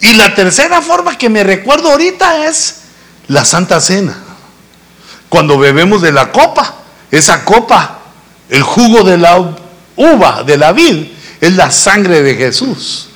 [0.00, 2.76] Y la tercera forma que me recuerdo ahorita es
[3.28, 4.16] la Santa Cena.
[5.28, 6.74] Cuando bebemos de la copa,
[7.10, 7.98] esa copa,
[8.48, 9.56] el jugo de la
[9.96, 11.08] uva, de la vid,
[11.40, 13.08] es la sangre de Jesús.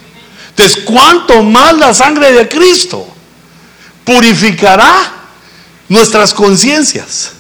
[0.51, 3.07] Entonces, ¿cuánto más la sangre de Cristo
[4.05, 5.13] purificará
[5.89, 7.33] nuestras conciencias?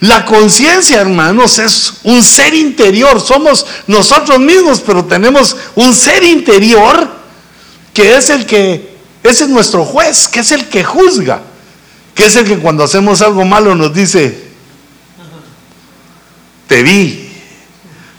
[0.00, 3.20] La conciencia, hermanos, es un ser interior.
[3.20, 7.13] Somos nosotros mismos, pero tenemos un ser interior
[7.94, 11.40] que es el que, ese es nuestro juez, que es el que juzga,
[12.14, 14.44] que es el que cuando hacemos algo malo nos dice,
[16.66, 17.30] te vi.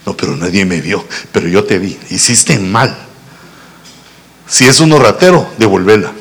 [0.06, 1.98] No, pero nadie me vio, pero yo te vi.
[2.10, 2.96] Hiciste mal.
[4.48, 6.14] Si es un ratero, devolvela.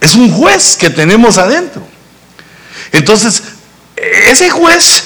[0.00, 1.86] Es un juez que tenemos adentro.
[2.90, 3.42] Entonces,
[3.96, 5.04] ese juez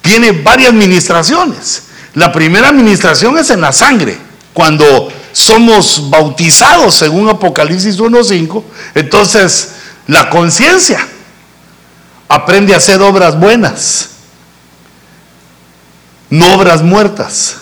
[0.00, 1.83] tiene varias administraciones.
[2.14, 4.18] La primera administración es en la sangre.
[4.52, 8.62] Cuando somos bautizados, según Apocalipsis 1.5,
[8.94, 9.72] entonces
[10.06, 11.06] la conciencia
[12.28, 14.10] aprende a hacer obras buenas,
[16.30, 17.56] no obras muertas.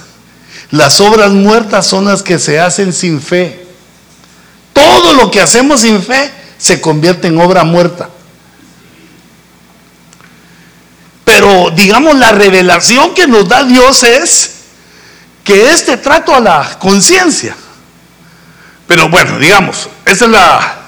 [0.70, 3.66] Las obras muertas son las que se hacen sin fe.
[4.72, 8.08] Todo lo que hacemos sin fe se convierte en obra muerta.
[11.24, 14.50] Pero digamos, la revelación que nos da Dios es
[15.44, 17.56] que este trato a la conciencia.
[18.86, 20.78] Pero bueno, digamos, esa es la,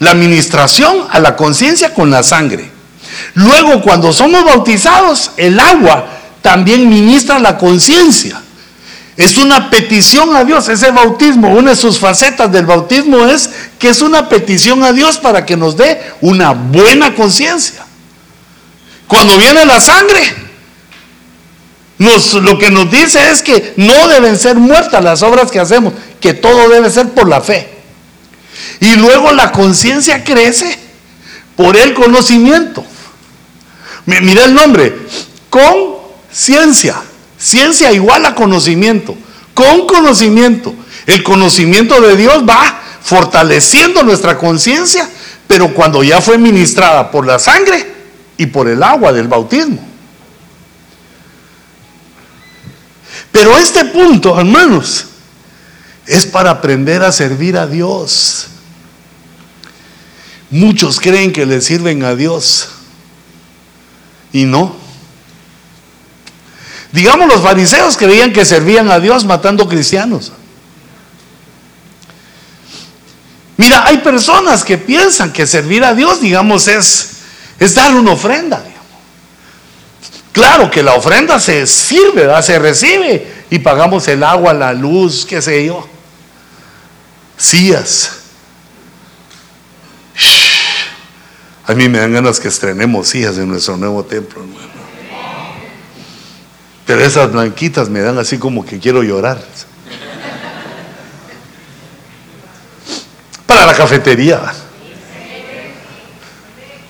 [0.00, 2.70] administración a la conciencia con la sangre.
[3.34, 6.06] Luego, cuando somos bautizados, el agua
[6.42, 8.40] también ministra la conciencia.
[9.16, 13.48] Es una petición a Dios, ese bautismo, una de sus facetas del bautismo es
[13.78, 17.84] que es una petición a Dios para que nos dé una buena conciencia.
[19.14, 20.20] Cuando viene la sangre,
[21.98, 26.34] lo que nos dice es que no deben ser muertas las obras que hacemos, que
[26.34, 27.68] todo debe ser por la fe.
[28.80, 30.76] Y luego la conciencia crece
[31.54, 32.84] por el conocimiento.
[34.06, 35.06] Mira el nombre,
[35.48, 37.00] conciencia.
[37.38, 39.16] Ciencia igual a conocimiento.
[39.54, 40.74] Con conocimiento.
[41.06, 45.08] El conocimiento de Dios va fortaleciendo nuestra conciencia,
[45.46, 47.93] pero cuando ya fue ministrada por la sangre
[48.36, 49.94] y por el agua del bautismo.
[53.30, 55.06] Pero este punto, hermanos,
[56.06, 58.46] es para aprender a servir a Dios.
[60.50, 62.68] Muchos creen que le sirven a Dios
[64.32, 64.76] y no.
[66.92, 70.30] Digamos, los fariseos creían que servían a Dios matando cristianos.
[73.56, 77.13] Mira, hay personas que piensan que servir a Dios, digamos, es,
[77.58, 78.62] es dar una ofrenda.
[80.32, 85.40] Claro que la ofrenda se sirve, se recibe y pagamos el agua, la luz, qué
[85.40, 85.88] sé yo.
[87.36, 88.10] Sillas.
[91.66, 94.42] A mí me dan ganas que estrenemos sillas en nuestro nuevo templo.
[96.84, 99.42] Pero esas blanquitas me dan así como que quiero llorar.
[103.46, 104.52] Para la cafetería.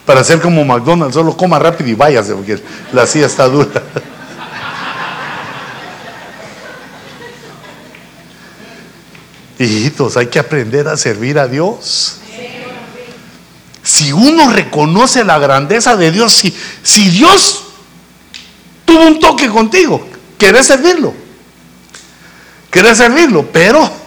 [0.07, 3.82] Para hacer como McDonald's, solo coma rápido y váyase, porque la silla está dura.
[9.59, 12.18] Hijitos, hay que aprender a servir a Dios.
[13.82, 17.64] Si uno reconoce la grandeza de Dios, si, si Dios
[18.84, 20.07] tuvo un toque contigo.
[20.38, 21.14] Querés servirlo.
[22.70, 24.03] Querés servirlo, pero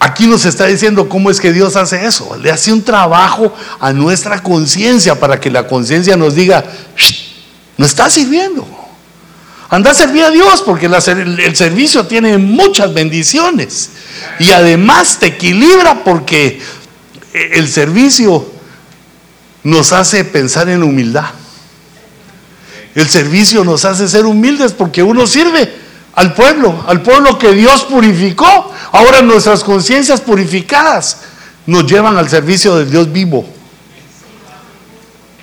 [0.00, 2.36] aquí nos está diciendo cómo es que Dios hace eso.
[2.42, 6.64] Le hace un trabajo a nuestra conciencia para que la conciencia nos diga,
[7.76, 8.66] no está sirviendo.
[9.68, 13.90] Anda a servir a Dios porque el servicio tiene muchas bendiciones.
[14.40, 16.60] Y además te equilibra porque
[17.32, 18.50] el servicio
[19.62, 21.30] nos hace pensar en humildad.
[22.94, 25.72] El servicio nos hace ser humildes porque uno sirve
[26.20, 28.72] al pueblo, al pueblo que Dios purificó.
[28.92, 31.18] Ahora nuestras conciencias purificadas
[31.66, 33.48] nos llevan al servicio del Dios vivo.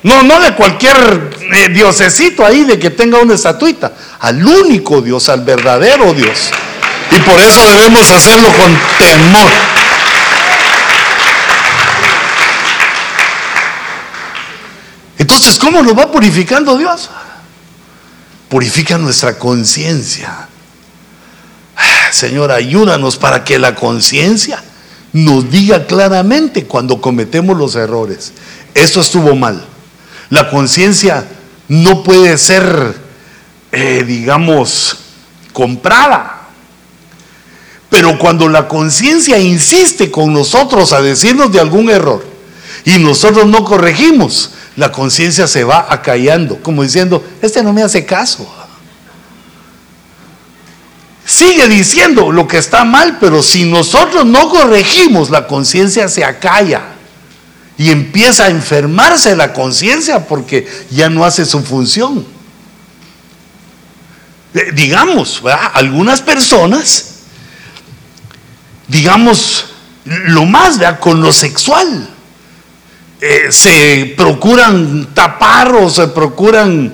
[0.04, 5.28] No, no de cualquier eh, diosecito ahí de que tenga una estatuita, al único Dios,
[5.30, 6.52] al verdadero Dios.
[7.12, 9.52] Y por eso debemos hacerlo con temor.
[15.18, 17.10] Entonces, ¿cómo nos va purificando Dios?
[18.48, 20.47] Purifica nuestra conciencia.
[22.12, 24.64] Señor, ayúdanos para que la conciencia
[25.14, 28.34] nos diga claramente cuando cometemos los errores.
[28.74, 29.66] Esto estuvo mal.
[30.30, 31.26] La conciencia
[31.68, 32.96] no puede ser,
[33.72, 34.98] eh, digamos,
[35.54, 36.48] comprada.
[37.90, 42.26] Pero cuando la conciencia insiste con nosotros a decirnos de algún error
[42.84, 48.06] y nosotros no corregimos, la conciencia se va acallando, como diciendo, este no me hace
[48.06, 48.48] caso.
[51.28, 56.84] Sigue diciendo lo que está mal, pero si nosotros no corregimos, la conciencia se acalla
[57.78, 62.26] y empieza a enfermarse la conciencia porque ya no hace su función.
[64.54, 67.16] Eh, digamos, algunas personas,
[68.88, 69.66] digamos,
[70.06, 72.10] lo más, con lo sexual
[73.20, 76.94] eh, se procuran tapar o se procuran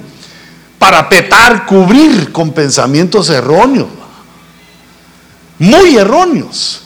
[0.80, 3.90] parapetar, cubrir con pensamientos erróneos,
[5.64, 6.82] muy erróneos,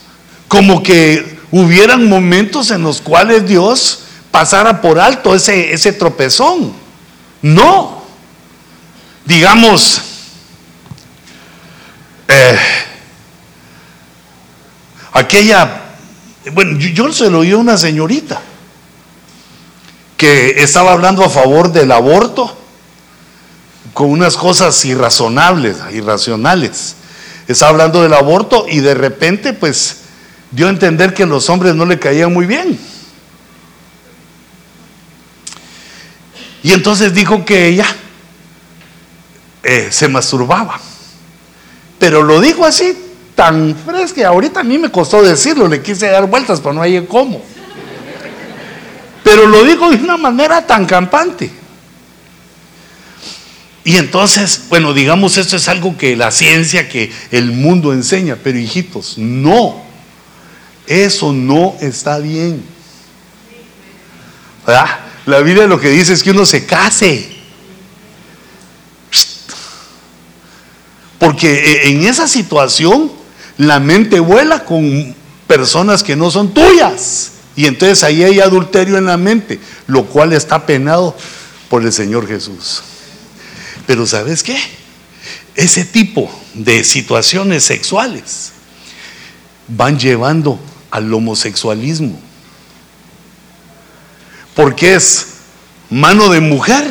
[0.48, 6.74] como que hubieran momentos en los cuales Dios pasara por alto ese, ese tropezón.
[7.42, 8.04] No,
[9.26, 10.02] digamos,
[12.28, 12.60] eh,
[15.12, 15.82] aquella,
[16.54, 18.40] bueno, yo, yo se lo oí a una señorita
[20.18, 22.56] que estaba hablando a favor del aborto
[23.96, 26.96] con unas cosas irrazonables, irracionales.
[27.48, 30.02] Estaba hablando del aborto y de repente pues
[30.52, 32.78] dio a entender que los hombres no le caían muy bien.
[36.64, 37.86] Y entonces dijo que ella
[39.64, 40.80] eh, se masturbaba.
[42.00, 42.98] Pero lo dijo así,
[43.36, 47.06] tan fresca, ahorita a mí me costó decirlo, le quise dar vueltas, pero no hay
[47.06, 47.42] cómo.
[49.24, 51.52] Pero lo dijo de una manera tan campante.
[53.88, 58.60] Y entonces, bueno, digamos, esto es algo que la ciencia, que el mundo enseña, pero
[58.60, 59.82] hijitos, no,
[60.86, 62.62] eso no está bien.
[64.66, 64.90] ¿Verdad?
[65.26, 67.30] La Biblia lo que dice es que uno se case.
[71.18, 73.10] Porque e, en esa situación
[73.56, 75.16] la mente vuela con
[75.48, 77.32] personas que no son tuyas.
[77.56, 81.16] Y entonces ahí hay adulterio en la mente, lo cual está penado
[81.70, 82.84] por el Señor Jesús.
[83.88, 84.60] Pero ¿sabes qué?
[85.56, 88.52] Ese tipo de situaciones sexuales
[89.68, 90.60] van llevando
[90.92, 92.20] al homosexualismo.
[94.54, 95.28] Porque es
[95.90, 96.86] mano de mujer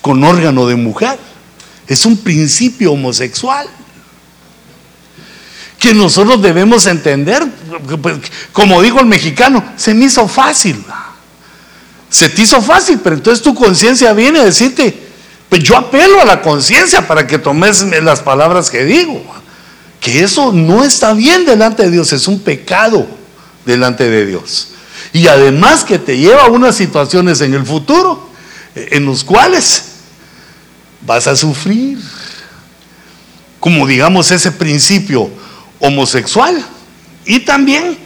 [0.00, 1.18] con órgano de mujer.
[1.86, 3.66] Es un principio homosexual
[5.78, 7.46] que nosotros debemos entender.
[8.52, 10.84] Como dijo el mexicano, se me hizo fácil.
[12.10, 15.07] Se te hizo fácil, pero entonces tu conciencia viene a decirte,
[15.48, 19.22] pues yo apelo a la conciencia para que tomes las palabras que digo.
[20.00, 23.06] Que eso no está bien delante de Dios, es un pecado
[23.64, 24.68] delante de Dios.
[25.12, 28.28] Y además que te lleva a unas situaciones en el futuro
[28.74, 29.84] en los cuales
[31.00, 31.98] vas a sufrir.
[33.58, 35.30] Como digamos ese principio
[35.80, 36.64] homosexual
[37.24, 37.98] y también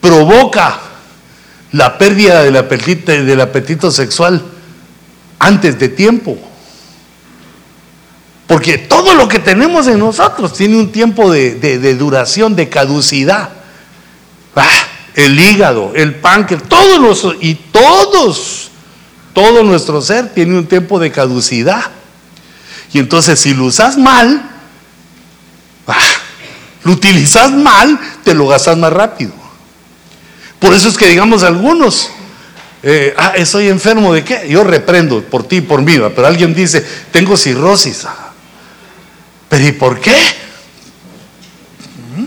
[0.00, 0.80] provoca
[1.72, 4.42] la pérdida del apetito, del apetito sexual
[5.38, 6.38] antes de tiempo.
[8.46, 13.50] Porque todo lo que tenemos en nosotros tiene un tiempo de, duración, de caducidad.
[14.54, 14.68] Ah,
[15.14, 18.70] el hígado, el páncreas, todos los, y todos,
[19.32, 21.90] todo nuestro ser tiene un tiempo de caducidad.
[22.92, 24.50] Y entonces si lo usas mal,
[26.84, 29.32] lo utilizas mal, te lo gastas más rápido.
[30.60, 32.10] Por eso es que digamos algunos,
[32.88, 34.46] eh, ah, estoy enfermo de qué?
[34.48, 38.06] Yo reprendo por ti y por mí, pero alguien dice, tengo cirrosis.
[39.48, 40.14] ¿Pero y por qué?
[42.16, 42.26] ¿Mm?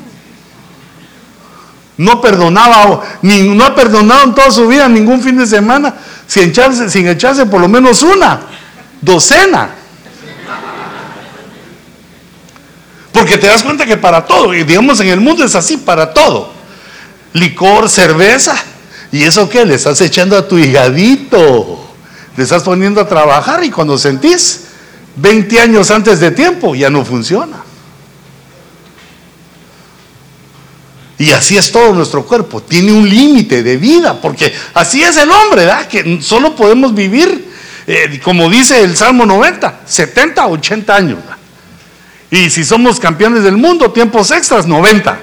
[2.03, 5.95] No perdonaba, no ha perdonado en toda su vida ningún fin de semana
[6.27, 8.41] sin echarse, sin echarse por lo menos una
[8.99, 9.69] docena.
[13.13, 16.51] Porque te das cuenta que para todo, digamos en el mundo es así, para todo.
[17.31, 18.61] Licor, cerveza,
[19.11, 19.65] ¿y eso qué?
[19.65, 21.93] Le estás echando a tu higadito,
[22.35, 24.65] le estás poniendo a trabajar y cuando sentís
[25.15, 27.57] 20 años antes de tiempo ya no funciona.
[31.17, 35.29] Y así es todo nuestro cuerpo, tiene un límite de vida, porque así es el
[35.29, 35.87] hombre, ¿verdad?
[35.87, 37.49] Que solo podemos vivir
[37.91, 41.17] eh, como dice el Salmo 90, 70, 80 años.
[42.29, 45.17] Y si somos campeones del mundo, tiempos extras, 90.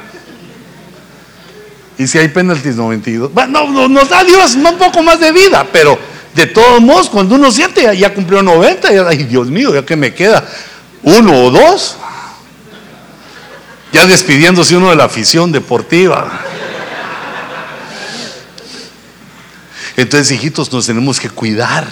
[1.99, 3.33] Y si hay penaltis, 92.
[3.33, 5.99] Bueno, nos da Dios un poco más de vida, pero
[6.35, 9.85] de todos modos, cuando uno siente, ya, ya cumplió 90, ya, ay Dios mío, ya
[9.85, 10.47] que me queda
[11.03, 11.97] uno o dos.
[13.93, 16.41] Ya despidiéndose uno de la afición deportiva.
[19.97, 21.87] Entonces, hijitos, nos tenemos que cuidar.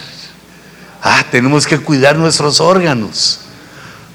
[1.02, 3.40] Ah, tenemos que cuidar nuestros órganos.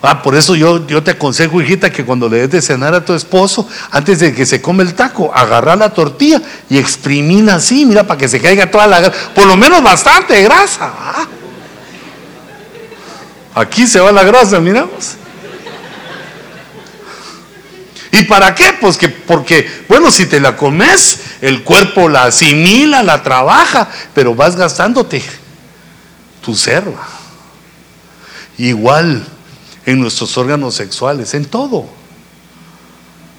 [0.02, 3.04] Ah, por eso yo, yo te aconsejo, hijita, que cuando le des de cenar a
[3.04, 7.86] tu esposo, antes de que se come el taco, agarra la tortilla y exprimina así,
[7.86, 10.93] mira, para que se caiga toda la grasa, por lo menos bastante grasa.
[13.54, 15.18] Aquí se va la grasa, miramos.
[18.12, 18.74] ¿Y para qué?
[18.80, 24.34] Pues que porque, bueno, si te la comes, el cuerpo la asimila, la trabaja, pero
[24.34, 25.22] vas gastándote
[26.41, 27.06] tu serva.
[28.58, 29.26] Igual
[29.89, 31.85] en nuestros órganos sexuales, en todo.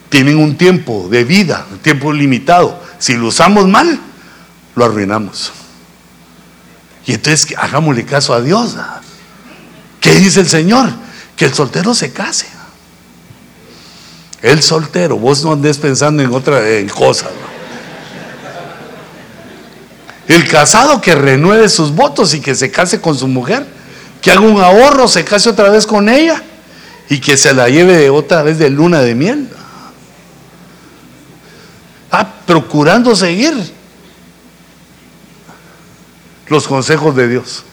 [0.08, 2.82] Tienen un tiempo de vida, un tiempo limitado.
[2.98, 4.00] Si lo usamos mal,
[4.74, 5.52] lo arruinamos.
[7.06, 8.76] Y entonces hagámosle caso a Dios.
[10.00, 10.90] ¿Qué dice el Señor?
[11.36, 12.46] Que el soltero se case.
[14.42, 17.30] El soltero, vos no andes pensando en otra en cosas.
[20.26, 23.79] El casado que renueve sus votos y que se case con su mujer
[24.20, 26.42] que haga un ahorro, se case otra vez con ella
[27.08, 29.48] y que se la lleve otra vez de luna de miel.
[32.10, 33.54] Ah, procurando seguir
[36.48, 37.64] los consejos de Dios.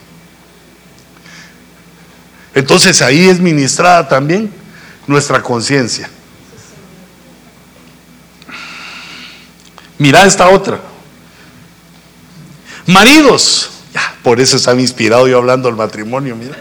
[2.53, 4.51] Entonces ahí es ministrada también
[5.05, 6.09] nuestra conciencia.
[9.97, 10.79] Mira esta otra.
[12.85, 13.69] Maridos,
[14.23, 16.55] por eso estaba inspirado yo hablando del matrimonio, mira.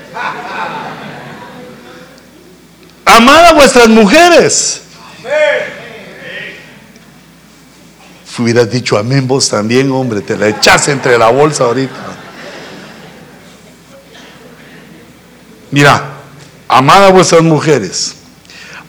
[3.04, 4.82] Amad a vuestras mujeres.
[8.38, 11.94] Hubieras dicho amén vos también, hombre, te la echas entre la bolsa ahorita.
[15.70, 16.04] Mira,
[16.68, 18.14] amad a vuestras mujeres,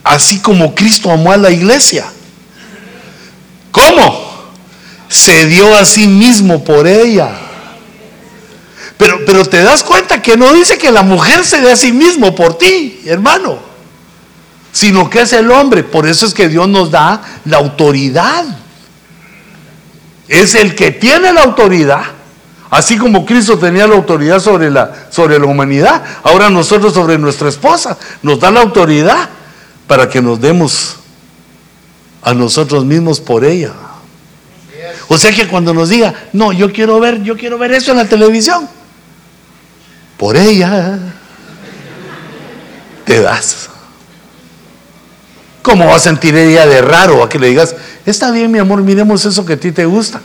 [0.04, 2.06] así como Cristo amó a la iglesia.
[3.72, 4.52] ¿Cómo?
[5.08, 7.47] Se dio a sí mismo por ella
[8.98, 11.91] pero, pero te das cuenta que no dice que la mujer se dé a sí
[11.91, 13.60] mismo por ti, hermano,
[14.72, 15.84] sino que es el hombre.
[15.84, 18.43] Por eso es que Dios nos da la autoridad.
[20.28, 22.02] Es el que tiene la autoridad.
[22.72, 27.48] Así como Cristo tenía la autoridad sobre la, sobre la humanidad, ahora nosotros sobre nuestra
[27.48, 29.30] esposa nos da la autoridad
[29.86, 30.98] para que nos demos
[32.24, 33.72] a nosotros mismos por ella.
[35.08, 37.98] O sea que cuando nos diga, no, yo quiero ver, yo quiero ver eso en
[37.98, 38.68] la televisión
[40.18, 40.97] por ella
[43.05, 43.70] te das.
[45.61, 48.82] ¿Cómo va a sentir ella de raro a que le digas, está bien mi amor,
[48.82, 50.22] miremos eso que a ti te gusta?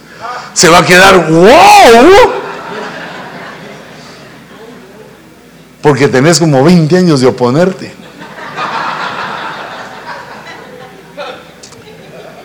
[0.54, 2.32] Se va a quedar, wow.
[5.80, 7.92] Porque tenés como 20 años de oponerte.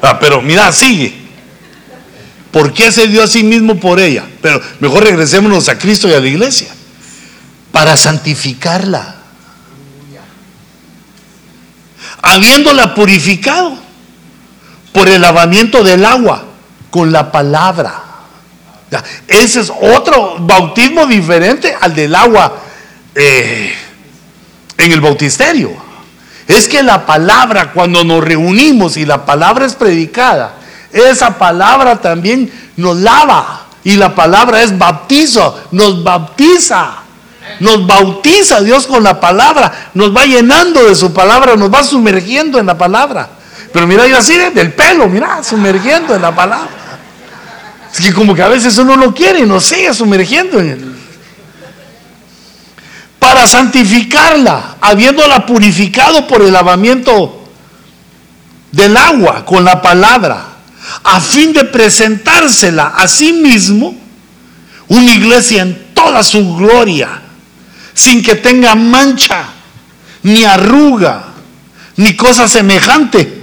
[0.02, 1.28] Ah, pero mira, sigue.
[2.52, 4.26] ¿Por qué se dio a sí mismo por ella?
[4.42, 6.77] Pero mejor regresémonos a Cristo y a la iglesia
[7.78, 9.14] para santificarla.
[12.24, 13.78] Habiéndola purificado
[14.92, 16.44] por el lavamiento del agua
[16.90, 18.02] con la palabra.
[19.28, 22.58] Ese es otro bautismo diferente al del agua
[23.14, 23.76] eh,
[24.76, 25.72] en el bautisterio.
[26.48, 30.56] Es que la palabra, cuando nos reunimos y la palabra es predicada,
[30.92, 33.68] esa palabra también nos lava.
[33.84, 37.04] Y la palabra es bautizo, nos bautiza.
[37.60, 42.60] Nos bautiza Dios con la palabra, nos va llenando de su palabra, nos va sumergiendo
[42.60, 43.30] en la palabra.
[43.74, 46.70] Pero mira, yo así del pelo, mira, sumergiendo en la palabra.
[47.92, 50.96] Es que como que a veces uno no quiere y nos sigue sumergiendo en él.
[53.18, 57.44] Para santificarla, habiéndola purificado por el lavamiento
[58.72, 60.46] del agua con la palabra,
[61.04, 63.96] a fin de presentársela a sí mismo,
[64.88, 67.22] una iglesia en toda su gloria
[67.98, 69.50] sin que tenga mancha,
[70.22, 71.34] ni arruga,
[71.96, 73.42] ni cosa semejante,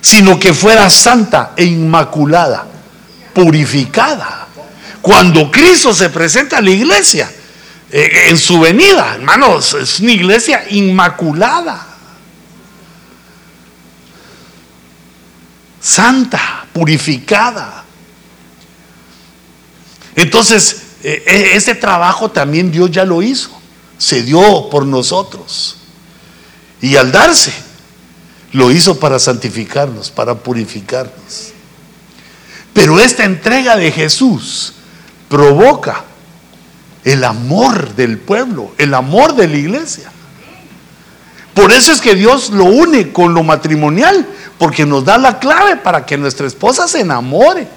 [0.00, 2.64] sino que fuera santa e inmaculada,
[3.34, 4.46] purificada.
[5.00, 7.28] Cuando Cristo se presenta a la iglesia,
[7.90, 11.84] eh, en su venida, hermanos, es una iglesia inmaculada,
[15.80, 17.82] santa, purificada.
[20.14, 23.61] Entonces, eh, eh, ese trabajo también Dios ya lo hizo,
[24.02, 25.76] se dio por nosotros.
[26.80, 27.52] Y al darse,
[28.50, 31.52] lo hizo para santificarnos, para purificarnos.
[32.72, 34.72] Pero esta entrega de Jesús
[35.28, 36.02] provoca
[37.04, 40.10] el amor del pueblo, el amor de la iglesia.
[41.54, 44.26] Por eso es que Dios lo une con lo matrimonial,
[44.58, 47.68] porque nos da la clave para que nuestra esposa se enamore.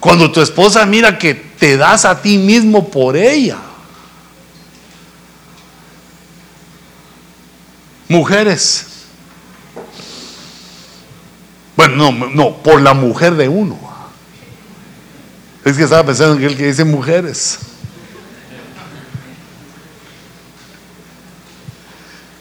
[0.00, 3.69] Cuando tu esposa mira que te das a ti mismo por ella.
[8.10, 8.86] Mujeres.
[11.76, 13.78] Bueno, no, no, por la mujer de uno.
[15.64, 17.60] Es que estaba pensando en el que dice mujeres.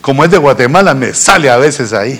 [0.02, 2.20] Como es de Guatemala, me sale a veces ahí.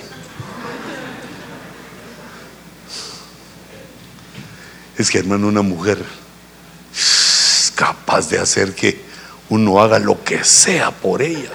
[4.96, 6.06] Es que, hermano, una mujer
[6.94, 9.02] es capaz de hacer que
[9.50, 11.50] uno haga lo que sea por ella.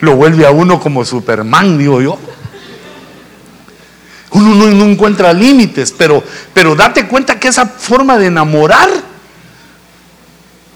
[0.00, 2.18] Lo vuelve a uno como Superman, digo yo.
[4.32, 6.22] Uno no, encuentra límites, pero,
[6.54, 8.88] pero date cuenta que esa forma de enamorar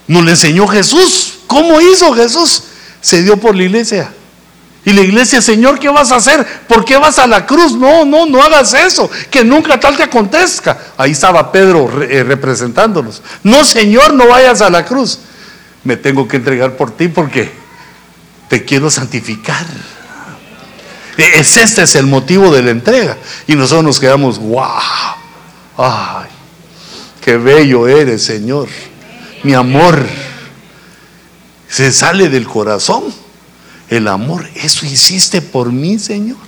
[0.09, 1.39] nos la enseñó Jesús.
[1.47, 2.65] ¿Cómo hizo Jesús?
[3.01, 4.13] Se dio por la iglesia.
[4.85, 6.45] Y la iglesia, Señor, ¿qué vas a hacer?
[6.67, 7.73] ¿Por qué vas a la cruz?
[7.73, 9.11] No, no, no hagas eso.
[9.31, 10.77] Que nunca tal te acontezca.
[10.99, 13.23] Ahí estaba Pedro eh, representándonos.
[13.43, 15.21] No, Señor, no vayas a la cruz.
[15.85, 17.64] Me tengo que entregar por ti porque
[18.49, 19.67] te quiero santificar.
[21.17, 23.17] E, es este es el motivo de la entrega.
[23.47, 24.69] Y nosotros nos quedamos, wow.
[25.77, 26.29] Ay,
[27.21, 28.69] qué bello eres, Señor.
[29.43, 30.07] Mi amor
[31.69, 33.05] se sale del corazón
[33.91, 34.49] el amor.
[34.55, 36.39] Eso hiciste por mí, Señor.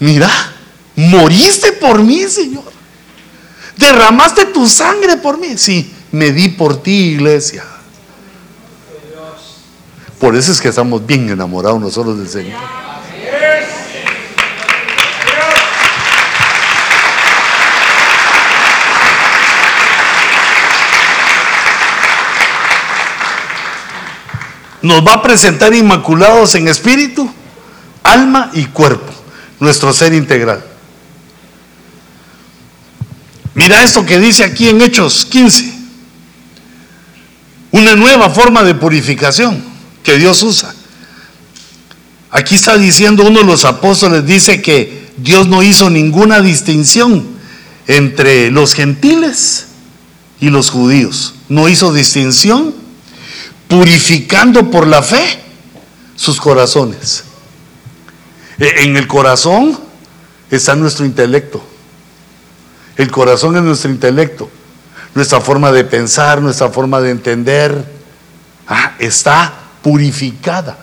[0.00, 0.30] Mira,
[0.96, 2.64] moriste por mí, Señor.
[3.76, 5.56] Derramaste tu sangre por mí.
[5.56, 7.64] Sí, me di por ti, iglesia.
[10.18, 12.60] Por eso es que estamos bien enamorados nosotros del Señor.
[24.88, 27.30] nos va a presentar inmaculados en espíritu,
[28.02, 29.12] alma y cuerpo,
[29.60, 30.64] nuestro ser integral.
[33.54, 35.67] Mira esto que dice aquí en Hechos 15.
[37.98, 39.62] Nueva forma de purificación
[40.02, 40.74] que Dios usa.
[42.30, 47.26] Aquí está diciendo uno de los apóstoles, dice que Dios no hizo ninguna distinción
[47.86, 49.66] entre los gentiles
[50.40, 51.34] y los judíos.
[51.48, 52.74] No hizo distinción
[53.66, 55.42] purificando por la fe
[56.16, 57.24] sus corazones.
[58.58, 59.78] E, en el corazón
[60.50, 61.64] está nuestro intelecto.
[62.96, 64.50] El corazón es nuestro intelecto,
[65.14, 67.84] nuestra forma de pensar, nuestra forma de entender.
[68.66, 69.52] Ah, está
[69.82, 70.76] purificada.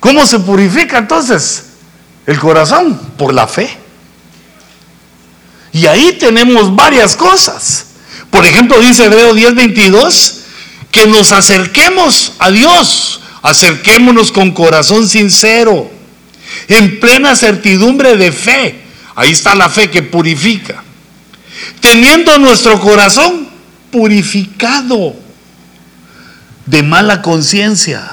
[0.00, 1.64] ¿Cómo se purifica entonces
[2.26, 2.98] el corazón?
[3.16, 3.76] Por la fe.
[5.72, 7.86] Y ahí tenemos varias cosas.
[8.30, 10.34] Por ejemplo, dice Hebreo 10:22
[10.90, 15.90] que nos acerquemos a Dios, acerquémonos con corazón sincero,
[16.68, 18.82] en plena certidumbre de fe.
[19.14, 20.82] Ahí está la fe que purifica.
[21.80, 23.48] Teniendo nuestro corazón
[23.90, 25.14] purificado
[26.66, 28.10] de mala conciencia.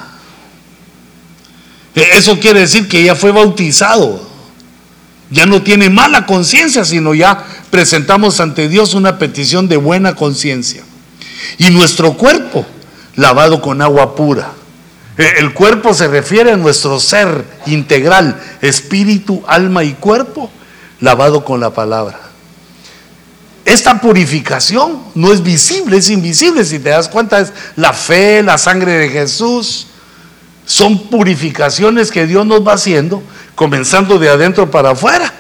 [1.94, 4.30] E, eso quiere decir que ya fue bautizado.
[5.32, 10.84] Ya no tiene mala conciencia, sino ya presentamos ante Dios una petición de buena conciencia.
[11.58, 12.66] Y nuestro cuerpo
[13.16, 14.52] lavado con agua pura.
[15.18, 20.52] Eh, el cuerpo se refiere a nuestro ser integral, espíritu, alma y cuerpo,
[21.00, 22.25] lavado con la palabra.
[23.66, 26.64] Esta purificación no es visible, es invisible.
[26.64, 29.88] Si te das cuenta, es la fe, la sangre de Jesús.
[30.66, 33.24] Son purificaciones que Dios nos va haciendo,
[33.56, 35.34] comenzando de adentro para afuera,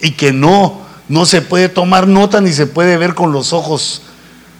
[0.00, 4.02] y que no, no se puede tomar nota ni se puede ver con los ojos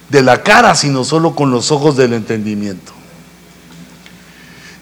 [0.09, 2.93] de la cara, sino solo con los ojos del entendimiento.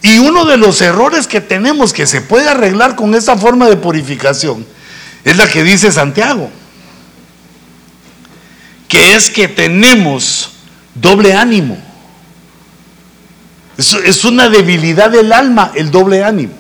[0.03, 3.77] Y uno de los errores que tenemos que se puede arreglar con esta forma de
[3.77, 4.65] purificación
[5.25, 6.51] es la que dice Santiago,
[8.89, 10.51] que es que tenemos
[10.95, 11.79] doble ánimo.
[13.77, 16.55] Es, una debilidad del alma el doble ánimo.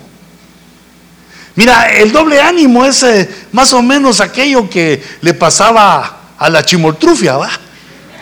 [1.55, 6.62] Mira, el doble ánimo es eh, más o menos aquello que le pasaba a la
[6.62, 7.51] chimoltrufia, ¿va?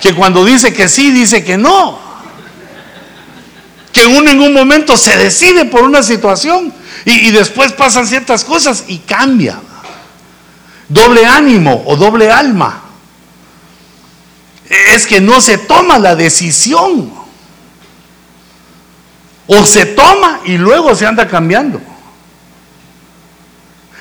[0.01, 1.99] que cuando dice que sí, dice que no.
[3.93, 6.73] Que en un momento se decide por una situación
[7.05, 9.61] y, después pasan ciertas cosas y cambia.
[10.89, 12.84] doble ánimo o doble alma.
[14.69, 17.13] Es que no se toma la decisión.
[19.47, 21.81] O se toma y luego se anda cambiando.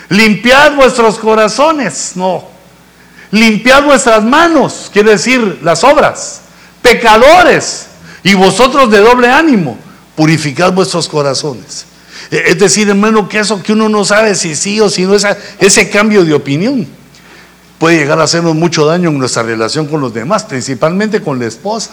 [0.09, 2.47] Limpiad vuestros corazones, no.
[3.31, 6.41] Limpiad vuestras manos, quiere decir las obras.
[6.81, 7.87] Pecadores
[8.23, 9.77] y vosotros de doble ánimo,
[10.15, 11.85] purificad vuestros corazones.
[12.31, 15.15] E, es decir, hermano, que eso que uno no sabe si sí o si no,
[15.15, 16.87] ese cambio de opinión
[17.83, 21.47] puede llegar a hacernos mucho daño en nuestra relación con los demás, principalmente con la
[21.47, 21.89] esposa.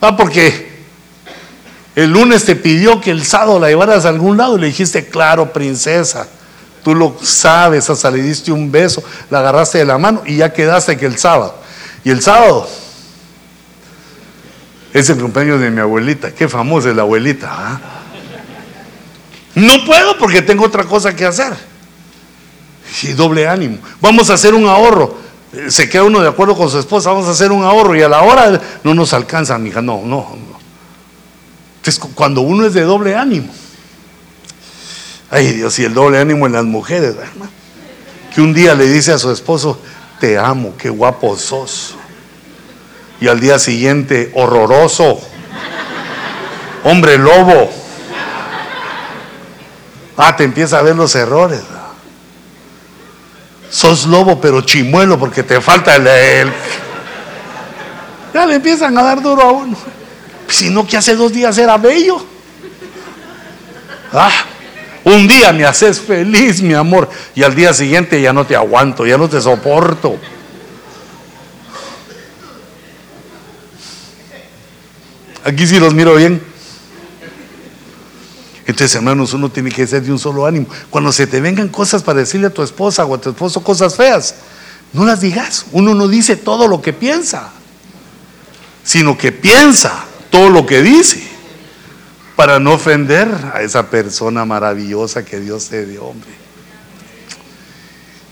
[0.00, 0.86] Ah, porque
[1.94, 5.10] el lunes te pidió que el sábado la llevaras a algún lado y le dijiste,
[5.10, 6.26] claro, princesa,
[6.82, 10.50] tú lo sabes, hasta le diste un beso, la agarraste de la mano y ya
[10.50, 11.56] quedaste que el sábado.
[12.02, 12.66] Y el sábado
[14.94, 17.50] es el cumpleaños de mi abuelita, qué famosa es la abuelita.
[17.52, 17.80] ¿ah?
[19.54, 21.52] No puedo porque tengo otra cosa que hacer.
[23.02, 23.78] Y doble ánimo.
[24.00, 25.16] Vamos a hacer un ahorro.
[25.68, 28.08] Se queda uno de acuerdo con su esposa, vamos a hacer un ahorro y a
[28.08, 29.82] la hora no nos alcanza, mija.
[29.82, 30.60] No, no, no.
[31.76, 33.52] Entonces, cuando uno es de doble ánimo,
[35.30, 37.14] ay Dios, y el doble ánimo en las mujeres,
[38.34, 39.80] que un día le dice a su esposo,
[40.20, 41.96] te amo, qué guapo sos.
[43.20, 45.20] Y al día siguiente, horroroso,
[46.84, 47.70] hombre lobo.
[50.16, 51.62] Ah, te empieza a ver los errores.
[53.70, 56.52] Sos lobo, pero chimuelo, porque te falta el,
[58.34, 59.76] Ya le empiezan a dar duro a uno.
[60.48, 62.26] Si no, que hace dos días era bello.
[64.12, 64.32] Ah,
[65.04, 69.06] un día me haces feliz, mi amor, y al día siguiente ya no te aguanto,
[69.06, 70.18] ya no te soporto.
[75.44, 76.49] Aquí sí los miro bien.
[78.70, 80.66] Entonces, hermanos, uno tiene que ser de un solo ánimo.
[80.90, 83.96] Cuando se te vengan cosas para decirle a tu esposa o a tu esposo cosas
[83.96, 84.36] feas,
[84.92, 85.66] no las digas.
[85.72, 87.50] Uno no dice todo lo que piensa,
[88.84, 91.22] sino que piensa todo lo que dice
[92.36, 96.30] para no ofender a esa persona maravillosa que Dios te dio, hombre.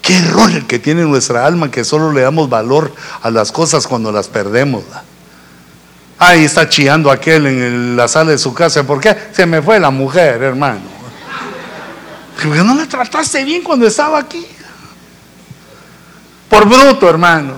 [0.00, 3.86] Qué error el que tiene nuestra alma, que solo le damos valor a las cosas
[3.86, 4.84] cuando las perdemos.
[6.18, 8.82] Ahí está chillando aquel en la sala de su casa.
[8.84, 9.16] ¿Por qué?
[9.32, 10.80] Se me fue la mujer, hermano.
[12.34, 14.44] Porque no la trataste bien cuando estaba aquí.
[16.48, 17.54] Por bruto, hermano.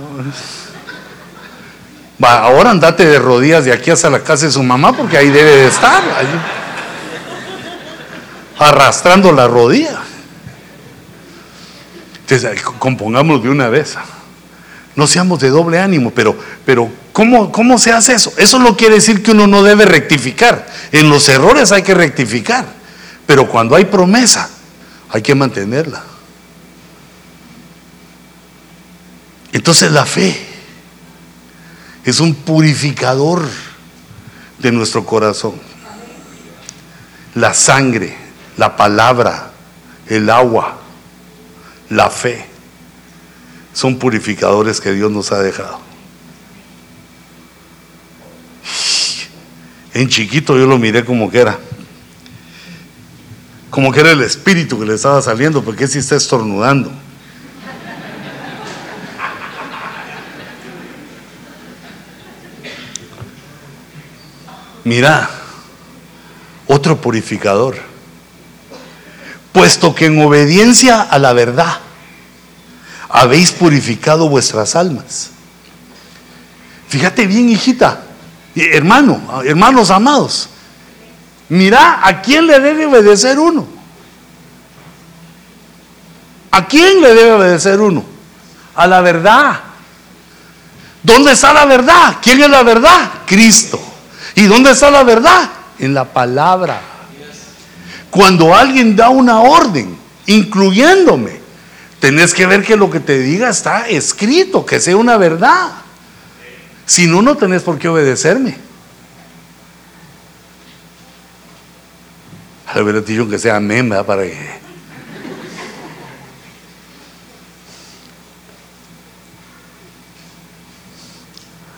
[2.22, 5.30] Va, ahora andate de rodillas de aquí hasta la casa de su mamá porque ahí
[5.30, 6.02] debe de estar.
[8.58, 10.00] arrastrando la rodilla.
[12.20, 13.96] Entonces, compongámoslo de una vez.
[14.96, 16.36] No seamos de doble ánimo, pero,
[16.66, 18.32] pero ¿cómo, ¿cómo se hace eso?
[18.36, 20.66] Eso no quiere decir que uno no debe rectificar.
[20.92, 22.66] En los errores hay que rectificar,
[23.26, 24.48] pero cuando hay promesa,
[25.08, 26.04] hay que mantenerla.
[29.52, 30.46] Entonces la fe
[32.04, 33.48] es un purificador
[34.58, 35.54] de nuestro corazón.
[37.34, 38.16] La sangre,
[38.56, 39.50] la palabra,
[40.06, 40.78] el agua,
[41.88, 42.46] la fe
[43.72, 45.89] son purificadores que Dios nos ha dejado.
[49.94, 51.58] En chiquito yo lo miré como que era.
[53.70, 56.90] Como que era el espíritu que le estaba saliendo, porque si está estornudando.
[64.84, 65.30] Mira,
[66.66, 67.76] otro purificador.
[69.52, 71.78] Puesto que en obediencia a la verdad
[73.08, 75.30] habéis purificado vuestras almas.
[76.88, 78.04] Fíjate bien, hijita,
[78.62, 80.48] hermano, hermanos amados.
[81.48, 83.66] Mira a quién le debe obedecer uno.
[86.52, 88.04] ¿A quién le debe obedecer uno?
[88.74, 89.60] A la verdad.
[91.02, 92.16] ¿Dónde está la verdad?
[92.20, 93.10] ¿Quién es la verdad?
[93.26, 93.80] Cristo.
[94.34, 95.50] ¿Y dónde está la verdad?
[95.78, 96.80] En la palabra.
[98.10, 99.96] Cuando alguien da una orden,
[100.26, 101.40] incluyéndome,
[102.00, 105.70] Tenés que ver que lo que te diga está escrito, que sea una verdad.
[106.90, 108.58] Si no, no tenés por qué obedecerme.
[112.66, 113.88] A ver, dicho que sea amén.
[114.04, 114.60] Para que.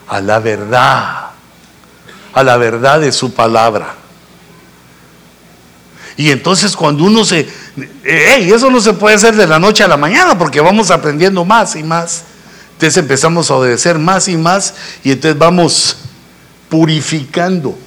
[0.08, 1.32] A la verdad,
[2.32, 3.96] a la verdad de su palabra.
[6.16, 7.46] Y entonces cuando uno se...
[8.02, 11.44] Hey, eso no se puede hacer de la noche a la mañana porque vamos aprendiendo
[11.44, 12.24] más y más.
[12.82, 14.74] Entonces empezamos a obedecer más y más
[15.04, 15.98] y entonces vamos
[16.68, 17.78] purificando.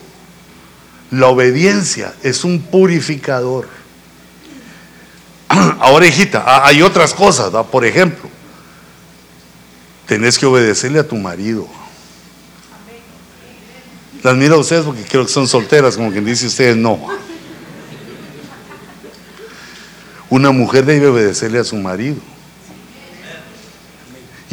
[1.11, 3.67] La obediencia es un purificador.
[5.49, 8.29] Ahora, hijita, hay otras cosas, por ejemplo,
[10.05, 11.67] tenés que obedecerle a tu marido.
[14.23, 17.05] Las miro a ustedes porque creo que son solteras, como quien dice ustedes no.
[20.29, 22.34] Una mujer debe obedecerle a su marido.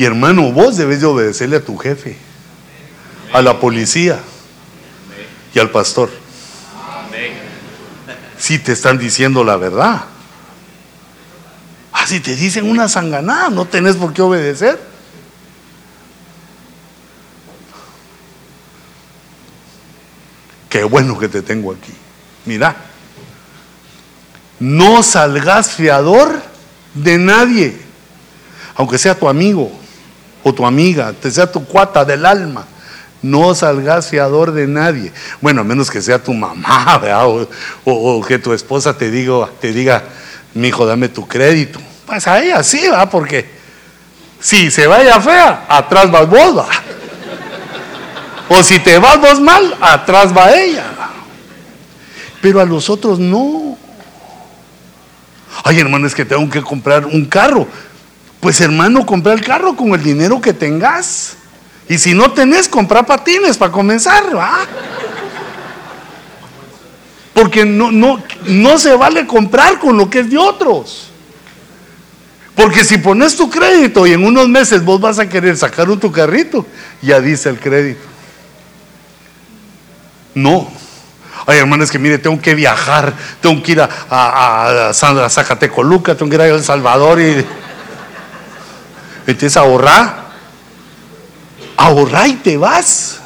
[0.05, 2.17] Hermano, vos debes de obedecerle a tu jefe,
[3.33, 4.19] a la policía
[5.55, 6.11] y al pastor.
[8.39, 10.05] Si te están diciendo la verdad.
[11.93, 14.81] Ah, si te dicen una sanganada, no tenés por qué obedecer.
[20.69, 21.93] Qué bueno que te tengo aquí.
[22.47, 22.75] Mira,
[24.59, 26.43] no salgas fiador
[26.95, 27.81] de nadie,
[28.75, 29.82] aunque sea tu amigo
[30.43, 32.67] o tu amiga, te sea tu cuata del alma.
[33.23, 35.13] No salgas fiador de nadie.
[35.41, 37.01] Bueno, a menos que sea tu mamá,
[37.85, 40.03] O, que tu esposa te diga, te diga,
[40.55, 41.79] mi hijo, dame tu crédito.
[42.07, 43.49] Pues a ella sí, va, porque
[44.41, 46.67] si se vaya fea, atrás vas vos,
[48.49, 50.85] o si te vas vos mal, atrás va ella.
[52.41, 53.79] Pero a los otros no.
[55.65, 57.69] Ay, hermano, es que tengo que comprar un carro.
[58.43, 61.37] Pues hermano, compra el carro con el dinero que tengas.
[61.89, 64.67] Y si no tenés, compra patines para comenzar, ¿va?
[67.33, 71.11] Porque no, no, no se vale comprar con lo que es de otros.
[72.57, 76.01] Porque si pones tu crédito y en unos meses vos vas a querer sacar un
[76.01, 76.67] tu carrito,
[77.01, 78.03] ya dice el crédito.
[80.35, 80.69] No.
[81.47, 86.29] Ay, hermanos, que mire, tengo que viajar, tengo que ir a, a, a, Zacatecoluca, tengo
[86.29, 87.47] que ir a El Salvador y.
[89.27, 90.33] Entonces ahorrar.
[91.77, 93.21] Ahorrar y te vas.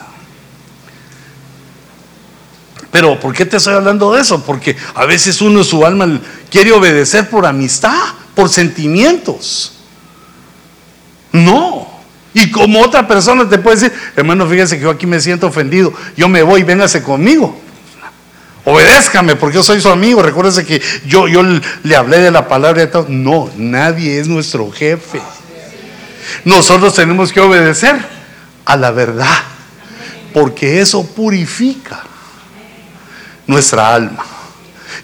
[2.90, 4.42] Pero ¿por qué te estoy hablando de eso?
[4.42, 6.20] Porque a veces uno su alma
[6.50, 7.98] quiere obedecer por amistad,
[8.34, 9.72] por sentimientos.
[11.32, 11.86] No.
[12.32, 15.92] Y como otra persona te puede decir, hermano, fíjese que yo aquí me siento ofendido,
[16.16, 17.58] yo me voy, véngase conmigo.
[18.64, 20.22] Obedézcame porque yo soy su amigo.
[20.22, 21.42] Recuérdese que yo, yo
[21.82, 23.06] le hablé de la palabra de todo.
[23.08, 25.20] No, nadie es nuestro jefe.
[26.44, 27.96] Nosotros tenemos que obedecer
[28.64, 29.38] a la verdad,
[30.32, 32.02] porque eso purifica
[33.46, 34.24] nuestra alma.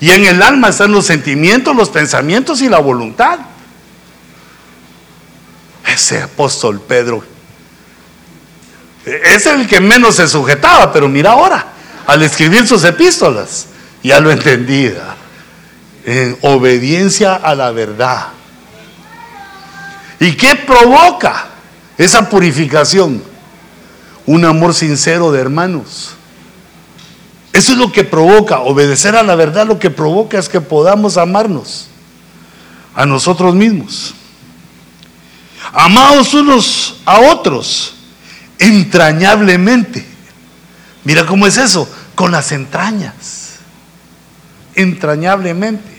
[0.00, 3.38] Y en el alma están los sentimientos, los pensamientos y la voluntad.
[5.86, 7.32] Ese apóstol Pedro
[9.04, 11.66] es el que menos se sujetaba, pero mira ahora,
[12.06, 13.66] al escribir sus epístolas,
[14.02, 15.16] ya lo entendía.
[16.04, 18.28] En obediencia a la verdad.
[20.22, 21.46] ¿Y qué provoca
[21.98, 23.20] esa purificación?
[24.24, 26.14] Un amor sincero de hermanos.
[27.52, 31.16] Eso es lo que provoca, obedecer a la verdad lo que provoca es que podamos
[31.16, 31.88] amarnos
[32.94, 34.14] a nosotros mismos.
[35.72, 37.96] Amados unos a otros
[38.60, 40.06] entrañablemente.
[41.02, 43.56] Mira cómo es eso, con las entrañas.
[44.76, 45.91] Entrañablemente.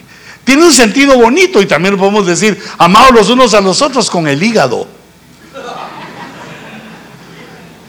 [0.44, 4.28] Tiene un sentido bonito y también podemos decir, amados los unos a los otros con
[4.28, 4.88] el hígado,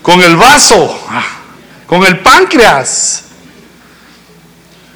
[0.02, 0.96] con el vaso,
[1.86, 3.24] con el páncreas,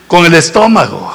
[0.06, 1.12] con el estómago.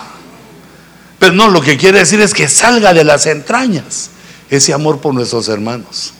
[1.17, 4.09] Pero no, lo que quiere decir es que salga de las entrañas
[4.49, 6.13] ese amor por nuestros hermanos.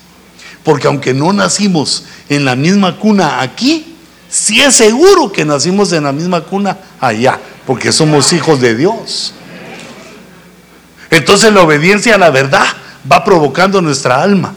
[0.63, 3.97] Porque aunque no nacimos en la misma cuna aquí,
[4.30, 9.34] sí es seguro que nacimos en la misma cuna allá, porque somos hijos de Dios.
[11.16, 12.66] Entonces la obediencia a la verdad
[13.11, 14.53] va provocando nuestra alma.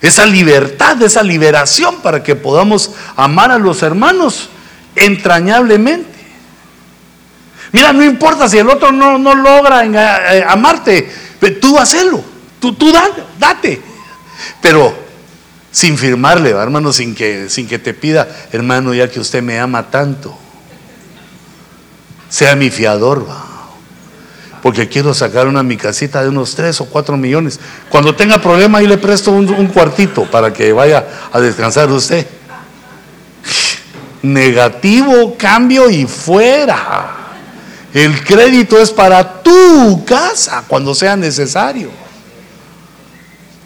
[0.00, 4.50] Esa libertad, esa liberación para que podamos amar a los hermanos
[4.94, 6.16] entrañablemente.
[7.72, 11.10] Mira, no importa si el otro no, no logra eh, amarte,
[11.60, 12.22] tú hacelo.
[12.60, 12.92] Tú, tú
[13.38, 13.80] date.
[14.60, 14.96] Pero
[15.70, 19.90] sin firmarle, hermano, sin que, sin que te pida, hermano, ya que usted me ama
[19.90, 20.36] tanto,
[22.28, 23.45] sea mi fiador, va.
[24.66, 27.60] Porque quiero sacar una mi casita de unos 3 o 4 millones.
[27.88, 32.26] Cuando tenga problema, ahí le presto un, cuartito para que vaya a descansar usted.
[34.22, 37.14] Negativo, cambio y fuera.
[37.94, 41.90] El crédito es para tu casa cuando sea necesario.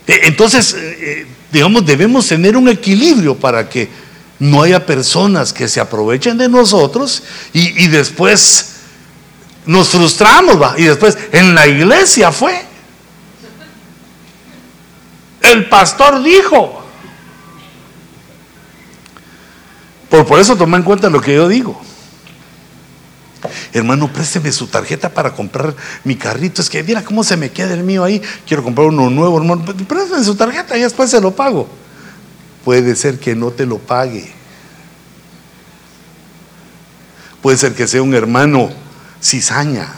[0.07, 3.89] Eh, entonces, eh, eh, digamos, debemos tener un equilibrio para que
[4.39, 7.23] no haya personas que se aprovechen de nosotros
[7.55, 8.80] y, después
[9.67, 12.65] nos frustramos, y después en la iglesia fue.
[15.41, 16.85] El pastor dijo.
[20.09, 21.81] Por, por eso toma en cuenta lo que yo digo.
[23.73, 26.63] hermano, présteme su tarjeta para comprar mi carrito.
[26.63, 28.21] Es que mira cómo se me queda el mío ahí.
[28.47, 29.65] Quiero comprar uno nuevo, hermano.
[29.65, 31.69] Présteme su tarjeta y después se lo pago.
[32.65, 34.33] Puede ser que no te lo pague.
[37.41, 38.71] Puede ser que sea un hermano
[39.23, 39.89] cizaña.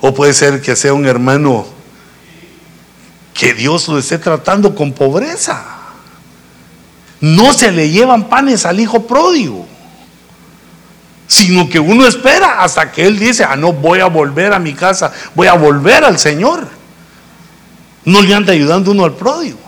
[0.00, 1.66] O puede ser que sea un hermano
[3.34, 5.64] que Dios lo esté tratando con pobreza.
[7.20, 9.66] No se le llevan panes al hijo pródigo,
[11.26, 14.74] sino que uno espera hasta que él dice, ah, no, voy a volver a mi
[14.74, 16.68] casa, voy a volver al Señor.
[18.04, 19.58] No le anda ayudando uno al pródigo.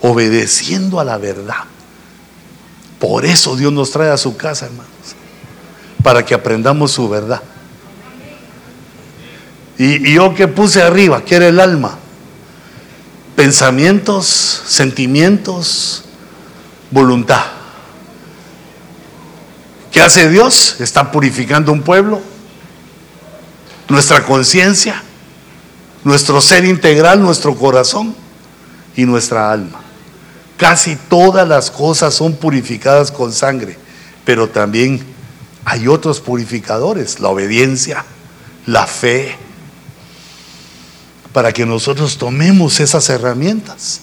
[0.00, 1.64] Obedeciendo a la verdad.
[2.98, 4.88] Por eso Dios nos trae a su casa, hermanos,
[6.02, 7.42] para que aprendamos su verdad.
[9.78, 11.98] Y, yo que puse arriba, que era el alma,
[13.34, 16.04] pensamientos, sentimientos,
[16.90, 17.44] voluntad.
[19.90, 20.76] ¿Qué hace Dios?
[20.80, 22.20] Está purificando un pueblo,
[23.88, 25.02] nuestra conciencia,
[26.04, 28.14] nuestro ser integral, nuestro corazón
[28.96, 29.83] y nuestra alma.
[30.56, 33.76] Casi todas las cosas son purificadas con sangre,
[34.24, 35.04] pero también
[35.64, 38.04] hay otros purificadores, la obediencia,
[38.66, 39.36] la fe,
[41.32, 44.02] para que nosotros tomemos esas herramientas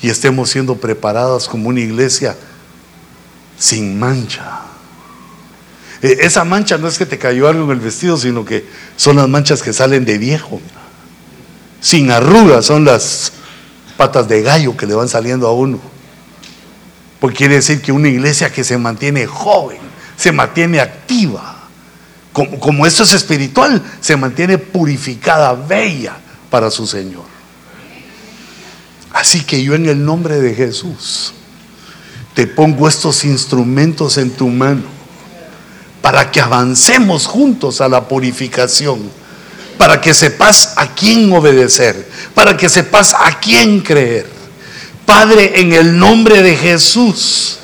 [0.00, 2.36] y estemos siendo preparados como una iglesia
[3.56, 4.62] sin mancha.
[6.02, 9.16] E, esa mancha no es que te cayó algo en el vestido, sino que son
[9.16, 10.60] las manchas que salen de viejo.
[11.80, 13.32] Sin arrugas son las
[13.96, 15.91] patas de gallo que le van saliendo a uno.
[17.22, 19.78] Porque quiere decir que una iglesia que se mantiene joven,
[20.16, 21.68] se mantiene activa,
[22.32, 26.16] como, como esto es espiritual, se mantiene purificada, bella
[26.50, 27.22] para su Señor.
[29.12, 31.32] Así que yo en el nombre de Jesús
[32.34, 34.82] te pongo estos instrumentos en tu mano
[36.00, 38.98] para que avancemos juntos a la purificación,
[39.78, 42.04] para que sepas a quién obedecer,
[42.34, 44.41] para que sepas a quién creer.
[45.04, 47.58] Padre, en el nombre de Jesús,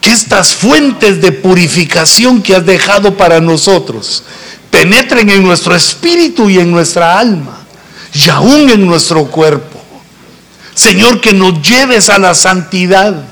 [0.00, 4.22] que estas fuentes de purificación que has dejado para nosotros
[4.70, 7.58] penetren en nuestro espíritu y en nuestra alma
[8.14, 9.82] y aún en nuestro cuerpo.
[10.74, 13.24] Señor, que nos lleves a la santidad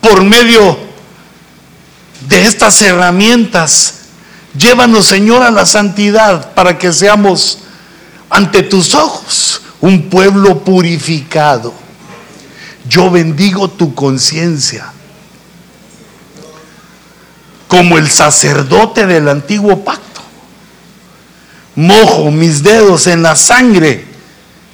[0.00, 0.76] por medio
[2.28, 3.94] de estas herramientas.
[4.56, 7.58] Llévanos, Señor, a la santidad para que seamos
[8.28, 11.74] ante tus ojos un pueblo purificado.
[12.88, 14.90] Yo bendigo tu conciencia
[17.68, 20.20] como el sacerdote del antiguo pacto.
[21.74, 24.04] Mojo mis dedos en la sangre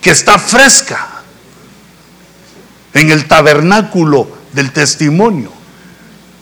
[0.01, 1.23] que está fresca
[2.93, 5.53] en el tabernáculo del testimonio.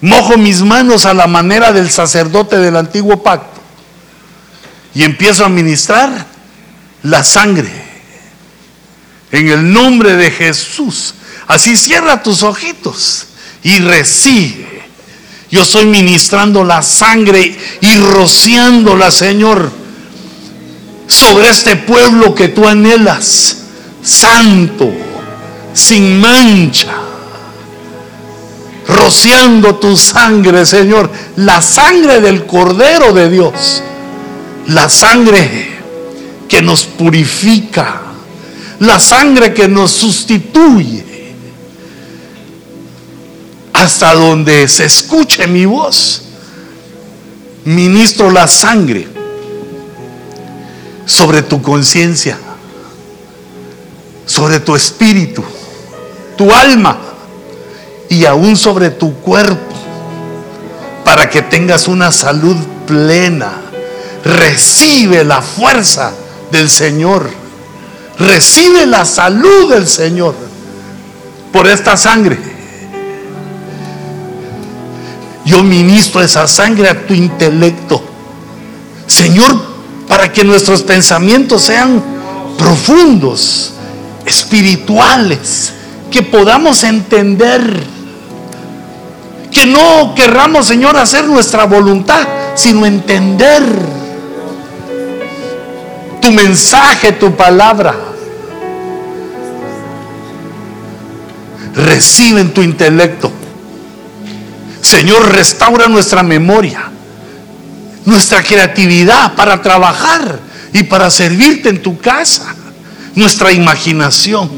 [0.00, 3.60] Mojo mis manos a la manera del sacerdote del antiguo pacto
[4.94, 6.26] y empiezo a ministrar
[7.02, 7.95] la sangre
[9.32, 11.14] en el nombre de Jesús.
[11.46, 13.26] Así cierra tus ojitos
[13.62, 14.66] y recibe.
[15.50, 19.70] Yo estoy ministrando la sangre y rociándola, Señor,
[21.06, 23.58] sobre este pueblo que tú anhelas,
[24.02, 24.92] santo,
[25.72, 26.94] sin mancha.
[28.88, 33.82] Rociando tu sangre, Señor, la sangre del Cordero de Dios,
[34.68, 35.76] la sangre
[36.48, 38.05] que nos purifica
[38.80, 41.04] la sangre que nos sustituye.
[43.72, 46.22] Hasta donde se escuche mi voz,
[47.64, 49.06] ministro la sangre
[51.04, 52.38] sobre tu conciencia,
[54.24, 55.44] sobre tu espíritu,
[56.36, 56.98] tu alma
[58.08, 59.74] y aún sobre tu cuerpo,
[61.04, 63.62] para que tengas una salud plena.
[64.24, 66.12] Recibe la fuerza
[66.50, 67.45] del Señor
[68.18, 70.34] Recibe la salud del Señor
[71.52, 72.38] por esta sangre.
[75.44, 78.02] Yo ministro esa sangre a tu intelecto.
[79.06, 79.54] Señor,
[80.08, 82.02] para que nuestros pensamientos sean
[82.58, 83.72] profundos,
[84.24, 85.72] espirituales,
[86.10, 87.84] que podamos entender,
[89.52, 93.62] que no querramos, Señor, hacer nuestra voluntad, sino entender
[96.26, 97.94] tu mensaje, tu palabra.
[101.76, 103.30] Recibe en tu intelecto.
[104.80, 106.90] Señor, restaura nuestra memoria,
[108.06, 110.40] nuestra creatividad para trabajar
[110.72, 112.56] y para servirte en tu casa,
[113.14, 114.50] nuestra imaginación,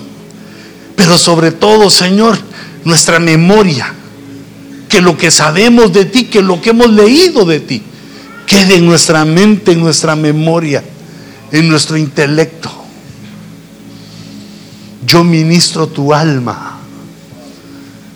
[0.97, 2.39] pero sobre todo, Señor,
[2.85, 3.93] nuestra memoria
[4.89, 7.83] que lo que sabemos de ti, que lo que hemos leído de ti,
[8.47, 10.83] quede en nuestra mente, en nuestra memoria,
[11.53, 12.71] en nuestro intelecto.
[15.05, 16.79] Yo ministro tu alma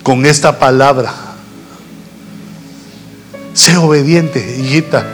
[0.02, 1.12] con esta palabra.
[3.54, 5.06] Sé obediente, hijita.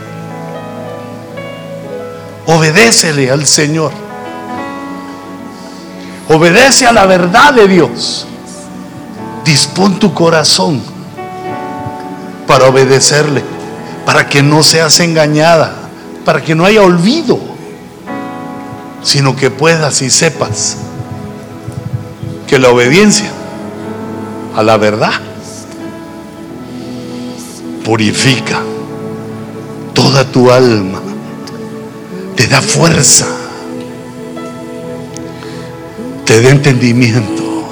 [2.47, 3.93] Obedécele al Señor.
[6.29, 8.27] Obedece a la verdad de Dios.
[9.45, 10.83] Dispón tu corazón
[12.47, 13.43] para obedecerle,
[14.05, 15.75] para que no seas engañada,
[16.25, 17.39] para que no haya olvido,
[19.03, 20.77] sino que puedas y sepas
[22.47, 23.31] que la obediencia
[24.57, 25.13] a la verdad
[27.85, 28.61] purifica
[29.95, 31.01] toda tu alma,
[32.37, 33.27] te da fuerza,
[36.25, 37.69] te da entendimiento.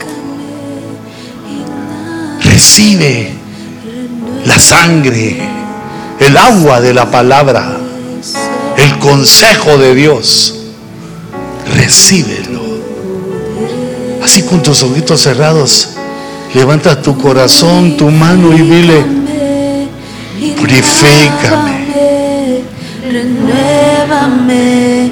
[2.43, 3.33] Recibe
[4.45, 5.37] la sangre,
[6.19, 7.79] el agua de la palabra,
[8.77, 10.66] el consejo de Dios.
[11.75, 12.63] Recíbelo.
[14.23, 15.91] Así con tus ojitos cerrados,
[16.55, 19.05] levanta tu corazón, tu mano y dile,
[20.57, 21.87] purifícame.
[23.11, 25.11] Renuévame,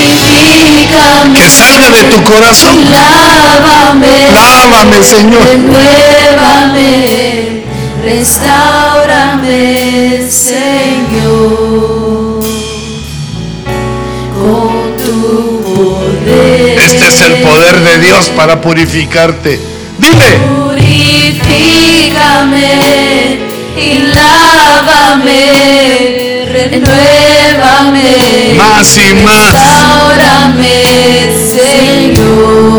[0.00, 1.34] purifícame.
[1.34, 2.76] Que salga de tu corazón.
[2.90, 5.42] Lávame, Lávame, Señor.
[5.44, 6.88] renuévame,
[8.02, 9.66] restaurame,
[10.30, 11.20] Señor,
[14.34, 16.78] con tu poder.
[16.78, 19.60] Este es el poder de Dios para purificarte.
[19.98, 20.38] Dile.
[20.64, 21.50] Purifícame
[23.76, 25.42] y lávame,
[26.50, 28.08] renuévame.
[28.56, 29.52] Más y más.
[29.52, 30.74] Restaurame,
[31.56, 32.70] Señor,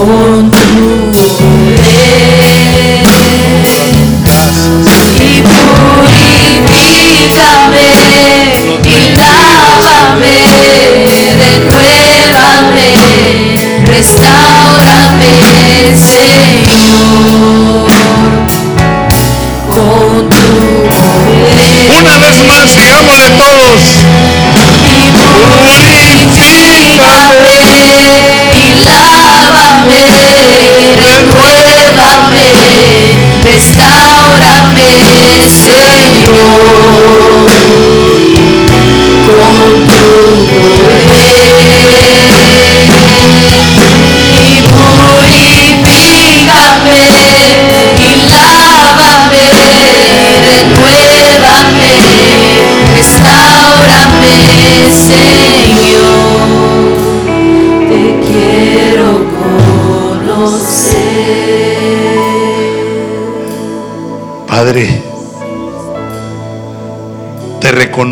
[0.06, 0.59] con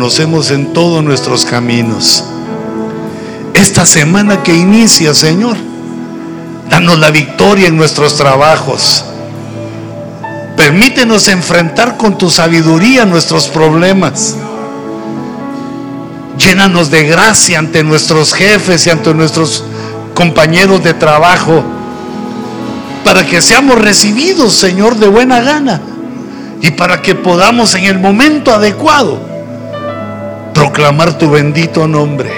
[0.08, 2.24] en todos nuestros caminos.
[3.52, 5.54] Esta semana que inicia, Señor,
[6.70, 9.04] danos la victoria en nuestros trabajos.
[10.56, 14.34] Permítenos enfrentar con tu sabiduría nuestros problemas.
[16.38, 19.62] Llénanos de gracia ante nuestros jefes y ante nuestros
[20.14, 21.62] compañeros de trabajo
[23.04, 25.82] para que seamos recibidos, Señor, de buena gana
[26.62, 29.37] y para que podamos en el momento adecuado
[30.78, 32.30] proclamar tu bendito nombre.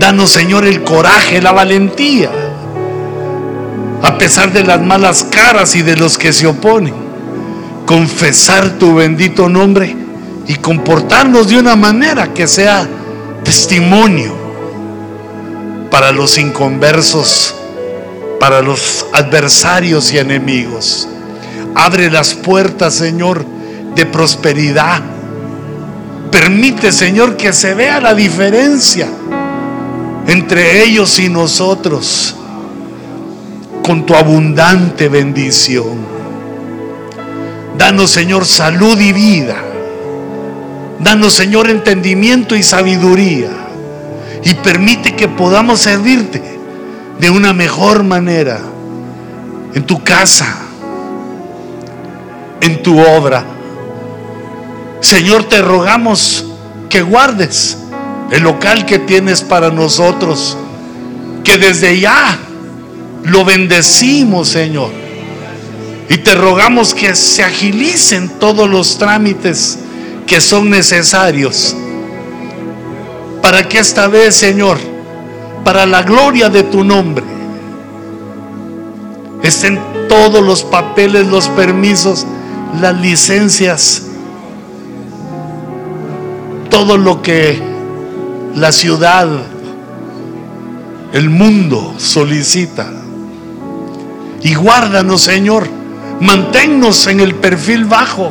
[0.00, 2.32] Danos, Señor, el coraje, la valentía,
[4.02, 6.92] a pesar de las malas caras y de los que se oponen,
[7.86, 9.94] confesar tu bendito nombre
[10.48, 12.84] y comportarnos de una manera que sea
[13.44, 14.34] testimonio
[15.88, 17.54] para los inconversos,
[18.40, 21.06] para los adversarios y enemigos.
[21.76, 23.46] Abre las puertas, Señor,
[23.94, 25.15] de prosperidad.
[26.36, 29.08] Permite, Señor, que se vea la diferencia
[30.26, 32.36] entre ellos y nosotros
[33.82, 35.96] con tu abundante bendición.
[37.78, 39.56] Danos, Señor, salud y vida.
[41.00, 43.48] Danos, Señor, entendimiento y sabiduría.
[44.44, 46.42] Y permite que podamos servirte
[47.18, 48.60] de una mejor manera
[49.72, 50.54] en tu casa,
[52.60, 53.55] en tu obra.
[55.06, 56.44] Señor, te rogamos
[56.88, 57.78] que guardes
[58.32, 60.56] el local que tienes para nosotros,
[61.44, 62.36] que desde ya
[63.22, 64.90] lo bendecimos, Señor.
[66.08, 69.78] Y te rogamos que se agilicen todos los trámites
[70.26, 71.76] que son necesarios
[73.40, 74.76] para que esta vez, Señor,
[75.64, 77.24] para la gloria de tu nombre,
[79.44, 79.78] estén
[80.08, 82.26] todos los papeles, los permisos,
[82.80, 84.02] las licencias,
[86.76, 87.58] todo lo que
[88.54, 89.26] la ciudad,
[91.14, 92.92] el mundo solicita.
[94.42, 95.66] Y guárdanos, Señor,
[96.20, 98.30] manténnos en el perfil bajo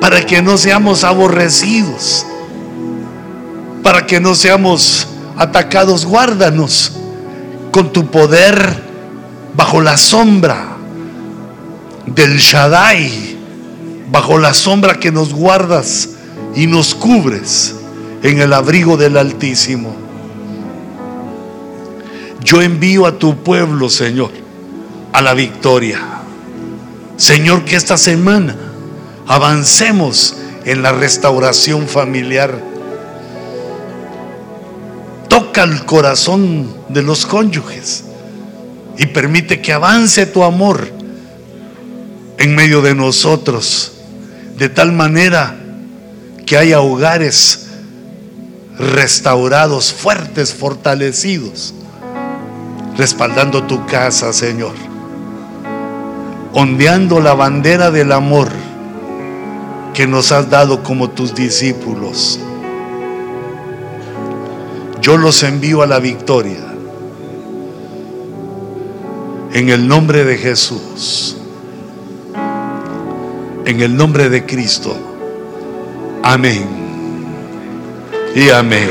[0.00, 2.26] para que no seamos aborrecidos,
[3.84, 6.06] para que no seamos atacados.
[6.06, 6.94] Guárdanos
[7.70, 8.82] con tu poder
[9.56, 10.66] bajo la sombra
[12.06, 13.36] del Shaddai,
[14.10, 16.08] bajo la sombra que nos guardas
[16.54, 17.74] y nos cubres
[18.22, 19.94] en el abrigo del Altísimo.
[22.42, 24.30] Yo envío a tu pueblo, Señor,
[25.12, 26.00] a la victoria.
[27.16, 28.56] Señor, que esta semana
[29.26, 32.60] avancemos en la restauración familiar.
[35.28, 38.04] Toca el corazón de los cónyuges
[38.98, 40.88] y permite que avance tu amor
[42.38, 43.92] en medio de nosotros,
[44.58, 45.63] de tal manera
[46.46, 47.68] que haya hogares
[48.78, 51.74] restaurados, fuertes, fortalecidos,
[52.96, 54.74] respaldando tu casa, Señor,
[56.52, 58.48] ondeando la bandera del amor
[59.94, 62.40] que nos has dado como tus discípulos.
[65.00, 66.60] Yo los envío a la victoria.
[69.52, 71.36] En el nombre de Jesús.
[73.66, 75.13] En el nombre de Cristo.
[76.24, 76.66] Amén.
[78.34, 78.88] Y amén.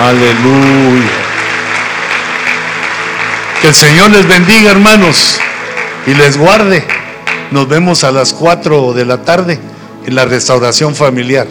[0.00, 1.10] Aleluya.
[3.60, 5.38] Que el Señor les bendiga, hermanos,
[6.06, 6.82] y les guarde.
[7.50, 9.60] Nos vemos a las 4 de la tarde
[10.06, 11.46] en la restauración familiar.